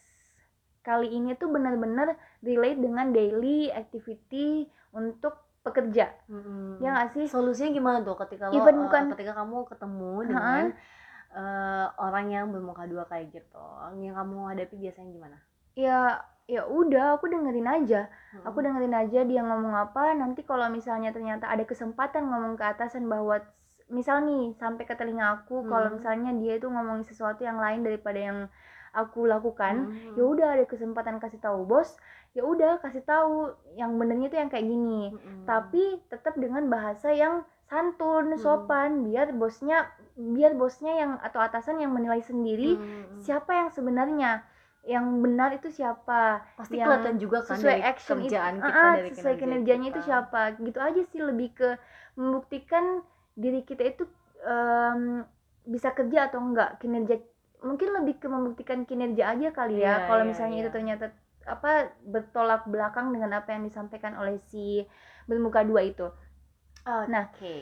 kali 0.88 1.12
ini 1.12 1.36
tuh 1.36 1.50
benar-benar 1.52 2.16
relate 2.40 2.80
dengan 2.80 3.12
daily 3.12 3.68
activity 3.74 4.70
untuk 4.96 5.36
pekerja 5.66 6.08
Mm-mm. 6.32 6.80
ya 6.80 6.90
nggak 6.96 7.10
sih 7.16 7.26
solusinya 7.28 7.72
gimana 7.74 7.98
tuh 8.04 8.16
ketika 8.24 8.48
lo 8.52 8.56
Even 8.60 8.76
eh, 8.78 8.82
bukan- 8.88 9.12
ketika 9.16 9.34
kamu 9.36 9.58
ketemu 9.72 10.12
dengan 10.32 10.64
eee, 11.36 11.86
orang 12.00 12.26
yang 12.32 12.46
bermuka 12.54 12.84
dua 12.88 13.04
kayak 13.12 13.28
gitu, 13.36 13.66
yang 14.00 14.16
kamu 14.16 14.38
hadapi 14.56 14.76
biasanya 14.80 15.10
gimana? 15.12 15.38
Ya 15.76 16.24
ya 16.48 16.64
udah 16.80 17.20
aku 17.20 17.28
dengerin 17.28 17.68
aja, 17.68 18.08
aku 18.48 18.58
Mhm. 18.60 18.66
dengerin 18.66 18.96
aja 18.96 19.20
dia 19.28 19.42
ngomong 19.44 19.76
apa, 19.76 20.16
nanti 20.16 20.42
kalau 20.48 20.68
misalnya 20.72 21.12
ternyata 21.12 21.46
ada 21.52 21.64
kesempatan 21.68 22.24
ngomong 22.32 22.56
ke 22.56 22.64
atasan 22.64 23.04
bahwa 23.12 23.44
misal 23.90 24.24
nih 24.28 24.52
sampai 24.60 24.84
ke 24.90 24.94
telinga 25.00 25.26
aku 25.42 25.64
kalau 25.68 25.88
Mhm. 25.88 25.98
misalnya 25.98 26.32
dia 26.42 26.54
itu 26.60 26.68
ngomongin 26.68 27.06
sesuatu 27.08 27.42
yang 27.48 27.58
lain 27.60 27.82
daripada 27.88 28.20
yang 28.20 28.40
aku 28.96 29.30
lakukan, 29.30 29.88
Mhm 29.88 30.16
ya 30.18 30.24
udah 30.26 30.48
ada 30.58 30.66
kesempatan 30.66 31.22
kasih 31.22 31.38
tahu 31.40 31.64
bos, 31.70 31.96
ya 32.34 32.42
udah 32.44 32.82
kasih 32.82 33.04
tahu 33.06 33.54
yang 33.78 33.94
benernya 34.00 34.28
itu 34.32 34.38
yang 34.42 34.50
kayak 34.50 34.66
gini. 34.68 35.14
Mhm. 35.14 35.46
Tapi 35.46 35.84
tetap 36.12 36.34
dengan 36.40 36.66
bahasa 36.72 37.14
yang 37.14 37.46
santun, 37.70 38.34
Mhm. 38.34 38.40
sopan, 38.42 38.90
biar 39.06 39.32
bosnya 39.36 39.88
biar 40.18 40.58
bosnya 40.58 40.98
yang 40.98 41.12
atau 41.22 41.38
atasan 41.38 41.78
yang 41.78 41.94
menilai 41.94 42.20
sendiri 42.26 42.74
mhm. 42.74 43.22
siapa 43.22 43.54
yang 43.54 43.70
sebenarnya, 43.70 44.42
yang 44.88 45.06
benar 45.22 45.54
itu 45.54 45.70
siapa, 45.70 46.42
Pasti 46.58 46.76
yang 46.80 46.90
kelihatan 46.90 47.16
juga 47.22 47.40
kan 47.46 47.60
sesuai 47.60 47.78
dari 47.78 47.82
action 47.86 48.18
itu 48.18 48.34
kerjaan 48.34 48.56
kita, 48.66 48.66
heeh, 48.66 48.92
dari 48.98 49.10
sesuai 49.14 49.36
kinerja 49.38 49.42
kinerjanya 49.42 49.88
itu 49.94 50.02
kita. 50.02 50.08
siapa, 50.10 50.58
gitu 50.58 50.80
aja 50.82 51.02
sih 51.12 51.22
lebih 51.22 51.54
ke 51.54 51.70
membuktikan 52.18 53.06
diri 53.44 53.62
kita 53.70 53.84
itu, 53.92 54.04
mmm, 54.44 55.24
bisa 55.74 55.90
kerja 55.98 56.20
atau 56.32 56.40
enggak, 56.42 56.70
kinerja 56.82 57.16
mungkin 57.64 57.90
lebih 57.98 58.16
ke 58.22 58.28
membuktikan 58.30 58.80
kinerja 58.90 59.24
aja 59.34 59.50
kali 59.58 59.82
ya, 59.86 59.94
kalau 60.08 60.24
iya 60.24 60.32
misalnya 60.32 60.58
itu 60.66 60.70
iya. 60.70 60.74
ternyata 60.74 61.06
apa, 61.48 61.92
bertolak 62.14 62.62
belakang 62.74 63.08
dengan 63.16 63.32
apa 63.40 63.50
yang 63.56 63.64
disampaikan 63.70 64.14
oleh 64.22 64.36
si 64.52 64.84
bermuka 65.30 65.62
dua 65.70 65.82
itu. 65.92 66.08
Nah, 67.14 67.26
Oke. 67.34 67.54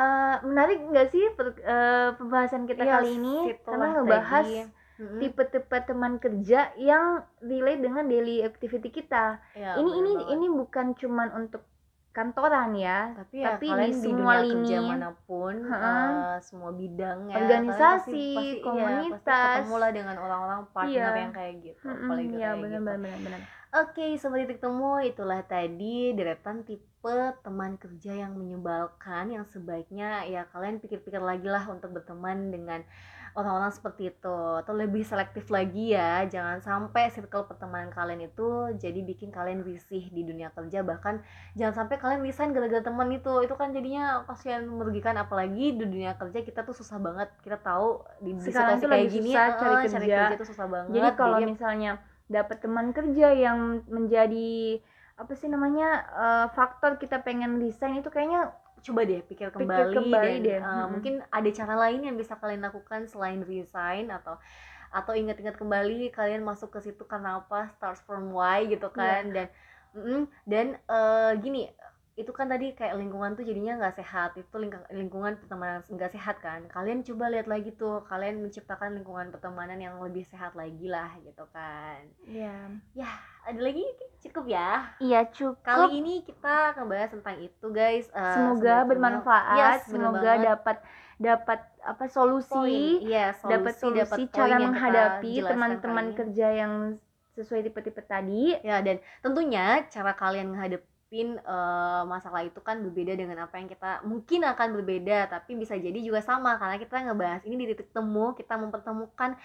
eee, 0.00 0.34
menarik 0.48 0.78
nggak 0.90 1.08
sih 1.14 1.24
per 1.38 1.46
eee, 1.72 2.08
pembahasan 2.18 2.64
kita 2.70 2.84
Iya, 2.84 2.94
kali 2.94 3.10
ini? 3.18 3.36
Karena 3.68 3.86
ngebahas 3.94 4.48
mhm. 4.98 5.20
tipe-tipe 5.20 5.78
teman 5.88 6.14
kerja 6.24 6.60
yang 6.90 7.06
relate 7.42 7.82
dengan 7.86 8.04
daily 8.12 8.36
activity 8.50 8.88
kita. 8.98 9.26
Iya, 9.54 9.74
Ini 9.78 9.90
ini 10.00 10.12
banget. 10.14 10.38
ini 10.38 10.46
bukan 10.60 10.86
cuman 11.00 11.28
untuk 11.40 11.62
kantoran 12.18 12.70
ya, 12.86 12.98
Tapi 13.18 13.36
ya 13.38 13.46
tapi 13.54 13.66
di 13.70 13.74
di 13.78 13.92
semua 14.02 14.18
dunia 14.18 14.40
kerja 14.50 14.76
lini 14.78 14.88
mana 14.90 15.08
pun, 15.28 15.54
eee, 15.70 16.34
semua 16.46 16.70
bidang 16.74 17.18
ya, 17.30 17.34
pasti 17.34 17.38
organisasi, 17.38 18.10
pasti 18.34 18.46
iya, 18.74 18.84
pasti 19.06 19.30
komunitas. 19.30 19.54
ketemulah 19.54 19.90
dengan 19.94 20.16
orang-orang 20.24 20.60
partner 20.74 21.12
Iya. 21.14 21.22
yang 21.22 21.32
kayak 21.38 21.54
gitu, 21.66 21.86
Mhm, 21.86 22.02
apalagi 22.04 22.28
iya 22.34 22.48
kayak 22.50 22.58
bener 22.62 22.80
gitu. 22.82 22.90
bener 23.02 23.18
bener. 23.24 23.40
Oke, 23.68 24.04
sobat 24.16 24.38
titik 24.48 24.58
temu, 24.64 24.92
itulah 25.04 25.40
tadi 25.44 26.16
deretan 26.16 26.64
tipe 26.64 27.16
teman 27.44 27.72
kerja 27.76 28.12
yang 28.26 28.32
menyebalkan, 28.40 29.24
yang 29.30 29.44
sebaiknya 29.44 30.24
ya 30.24 30.48
kalian 30.50 30.80
pikir-pikir 30.82 31.20
lagi 31.20 31.46
lah 31.46 31.68
untuk 31.68 31.92
berteman 31.94 32.48
dengan 32.48 32.80
orang-orang 33.38 33.70
seperti 33.70 34.10
itu, 34.10 34.38
atau 34.58 34.74
lebih 34.74 35.06
selektif 35.06 35.46
lagi 35.54 35.94
ya, 35.94 36.26
jangan 36.26 36.58
sampai 36.58 37.06
circle 37.14 37.46
pertemanan 37.46 37.94
kalian 37.94 38.26
itu 38.26 38.74
jadi 38.74 38.98
bikin 39.06 39.30
kalian 39.30 39.62
risih 39.62 40.10
di 40.10 40.26
dunia 40.26 40.50
kerja, 40.50 40.82
bahkan 40.82 41.22
jangan 41.54 41.86
sampai 41.86 42.02
kalian 42.02 42.20
resign 42.26 42.50
gara-gara 42.50 42.82
teman 42.82 43.08
itu, 43.14 43.30
itu 43.46 43.54
kan 43.54 43.70
jadinya 43.70 44.26
kasihan 44.26 44.66
merugikan, 44.66 45.14
apalagi 45.14 45.78
di 45.78 45.86
dunia 45.86 46.18
kerja 46.18 46.42
kita 46.42 46.66
tuh 46.66 46.74
susah 46.74 46.98
banget, 46.98 47.30
kita 47.46 47.62
tahu 47.62 48.02
di 48.18 48.34
Sekarang 48.42 48.82
tuh 48.82 48.90
kayak 48.90 49.06
lagi 49.06 49.14
gini 49.22 49.30
susah 49.30 49.46
heeh, 49.46 49.58
cari 49.62 49.74
cari 49.78 49.86
kerja. 49.86 50.18
kerja 50.18 50.34
tuh 50.34 50.48
susah 50.50 50.66
banget, 50.66 50.92
Jadi 50.98 51.08
kalau 51.14 51.38
jadi 51.38 51.44
misalnya 51.46 51.92
dapat 52.28 52.56
teman 52.60 52.86
kerja 52.90 53.28
yang 53.32 53.58
menjadi 53.86 54.82
apa 55.18 55.32
sih 55.34 55.50
namanya, 55.50 55.88
eee, 56.14 56.46
faktor 56.54 56.94
kita 56.98 57.22
pengen 57.22 57.58
resign 57.62 57.98
itu 57.98 58.10
kayaknya 58.10 58.50
coba 58.86 59.00
deh 59.10 59.20
pikir 59.30 59.48
pikir 59.58 59.86
kembali 59.94 59.94
kembali 59.94 60.34
dan 60.38 60.38
deh, 60.46 60.60
eee, 60.60 60.84
mhm. 60.84 60.92
mungkin 60.92 61.14
ada 61.30 61.50
cara 61.58 61.74
lain 61.88 62.00
yang 62.06 62.16
bisa 62.20 62.34
kalian 62.40 62.62
lakukan 62.66 63.06
selain 63.10 63.40
resign 63.44 64.08
atau 64.12 64.38
atau 64.92 65.12
ingat-ingat 65.16 65.56
kembali 65.60 66.10
kalian 66.16 66.42
masuk 66.46 66.72
ke 66.74 66.80
situ 66.84 67.04
karena 67.06 67.40
apa, 67.44 67.70
starts 67.76 68.00
from 68.06 68.32
why 68.32 68.64
gitu 68.68 68.88
Iya. 68.94 69.18
kan 69.18 69.32
dan 69.36 69.46
mhm, 69.96 70.28
dan, 70.48 70.66
eee, 70.88 71.32
gini, 71.44 71.62
itu 72.18 72.34
kan 72.34 72.50
tadi 72.50 72.74
kayak 72.74 72.98
lingkungan 72.98 73.38
tuh 73.38 73.46
jadinya 73.46 73.78
nggak 73.78 74.02
sehat, 74.02 74.34
itu 74.34 74.50
lingkungan 74.90 75.38
pertemanan 75.38 75.86
nggak 75.86 76.10
sehat 76.10 76.42
kan, 76.42 76.66
kalian 76.66 77.06
coba 77.06 77.30
lihat 77.30 77.46
lagi 77.46 77.70
tuh, 77.78 78.02
kalian 78.10 78.42
menciptakan 78.42 78.98
lingkungan 78.98 79.30
pertemanan 79.30 79.78
yang 79.78 79.94
lebih 80.02 80.26
sehat 80.26 80.58
lagi 80.58 80.90
lah 80.90 81.14
gitu 81.22 81.46
kan. 81.54 82.02
Iya. 82.26 82.74
Yah, 82.98 83.14
ada 83.46 83.60
lagi? 83.62 83.86
Cukup 84.18 84.50
ya? 84.50 84.98
Iya 84.98 85.30
Kali 85.30 85.38
cukup. 85.62 85.88
ini 85.94 86.14
kita 86.26 86.74
ngebahas 86.74 87.10
tentang 87.14 87.36
itu 87.38 87.66
guys, 87.70 88.10
eee, 88.10 88.34
Semoga 88.34 88.76
yes, 88.82 88.88
bermanfaat, 88.90 89.78
bener 89.86 89.86
semoga 89.86 90.32
dapat 90.42 90.76
dapat 91.22 91.60
apa, 91.86 92.04
solusi, 92.10 92.98
dapat 93.06 93.38
solusi, 93.38 93.50
dapat 93.54 93.74
solusi 93.78 94.22
poin 94.26 94.34
cara 94.34 94.56
menghadapi 94.58 95.32
kali 95.38 95.50
teman-teman 95.54 96.06
kerja 96.18 96.46
yang 96.50 96.72
sesuai 97.38 97.70
tipe-tipe 97.70 98.02
tadi. 98.02 98.58
Ya 98.66 98.82
dan 98.82 98.98
tentunya 99.22 99.86
cara 99.86 100.18
kalian 100.18 100.50
ngehadapin, 101.08 101.40
eee, 101.40 102.02
masalah 102.04 102.42
itu 102.44 102.60
kan 102.60 102.76
berbeda 102.84 103.16
dengan 103.16 103.48
apa 103.48 103.56
yang 103.56 103.68
kita 103.68 104.04
mungkin 104.04 104.44
akan 104.44 104.68
berbeda, 104.76 105.32
tapi 105.32 105.56
bisa 105.56 105.74
jadi 105.76 105.96
juga 106.04 106.20
sama 106.20 106.60
karena 106.60 106.76
kita 106.76 106.94
ngebahas 107.08 107.42
ini 107.48 107.56
di 107.64 107.66
titik 107.72 107.88
temu, 107.96 108.36
kita 108.36 108.60
mempertemukan 108.60 109.36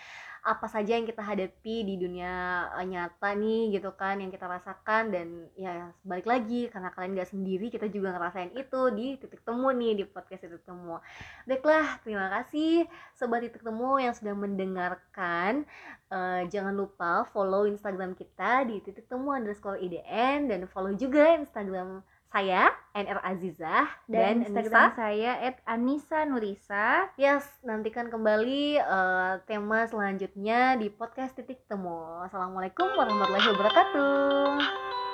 apa 0.43 0.67
saja 0.67 0.99
yang 0.99 1.07
kita 1.07 1.23
hadapi 1.23 1.87
di 1.87 1.95
dunia, 1.95 2.67
eee, 2.75 2.85
nyata 2.91 3.31
nih 3.31 3.79
gitu 3.79 3.95
kan, 3.95 4.19
yang 4.19 4.27
kita 4.27 4.43
rasakan 4.43 5.03
dan 5.15 5.27
ya 5.55 5.95
balik 6.03 6.27
lagi 6.27 6.67
karena 6.67 6.91
kalian 6.91 7.15
nggak 7.15 7.31
sendiri, 7.31 7.71
kita 7.71 7.87
juga 7.87 8.11
ngerasain 8.11 8.51
itu 8.51 8.81
di 8.91 9.15
titik 9.15 9.39
temu 9.47 9.71
nih, 9.71 9.91
di 9.99 10.03
podcast 10.03 10.43
titik 10.43 10.67
temu. 10.67 10.99
Baiklah, 11.47 12.03
terima 12.03 12.27
kasih 12.27 12.83
sobat 13.15 13.47
titik 13.47 13.63
temu 13.63 13.95
yang 14.03 14.11
sudah 14.11 14.35
mendengarkan, 14.35 15.63
eee, 16.11 16.41
jangan 16.51 16.75
lupa 16.75 17.23
follow 17.31 17.63
Instagram 17.63 18.11
kita 18.11 18.67
di 18.67 18.83
titik 18.83 19.07
temu 19.07 19.31
underscore 19.31 19.79
IDN 19.79 20.51
dan 20.51 20.67
follow 20.67 20.91
juga 20.91 21.39
Instagram 21.39 22.03
saya 22.33 22.73
NR 22.97 23.21
Azizah 23.21 23.85
Dan 24.09 24.41
dan 24.41 24.49
Instagram 24.49 24.89
Anissa. 24.89 24.97
saya 24.97 25.31
@anissa_nurisa. 25.69 26.87
Yes, 27.13 27.45
nantikan 27.61 28.09
kembali, 28.09 28.81
eee, 28.81 29.33
tema 29.45 29.85
selanjutnya 29.85 30.73
di 30.81 30.89
podcast 30.89 31.37
titik 31.37 31.61
temu. 31.69 32.25
Assalamualaikum 32.25 32.89
warahmatullahi 32.97 33.53
wabarakatuh. 33.53 35.12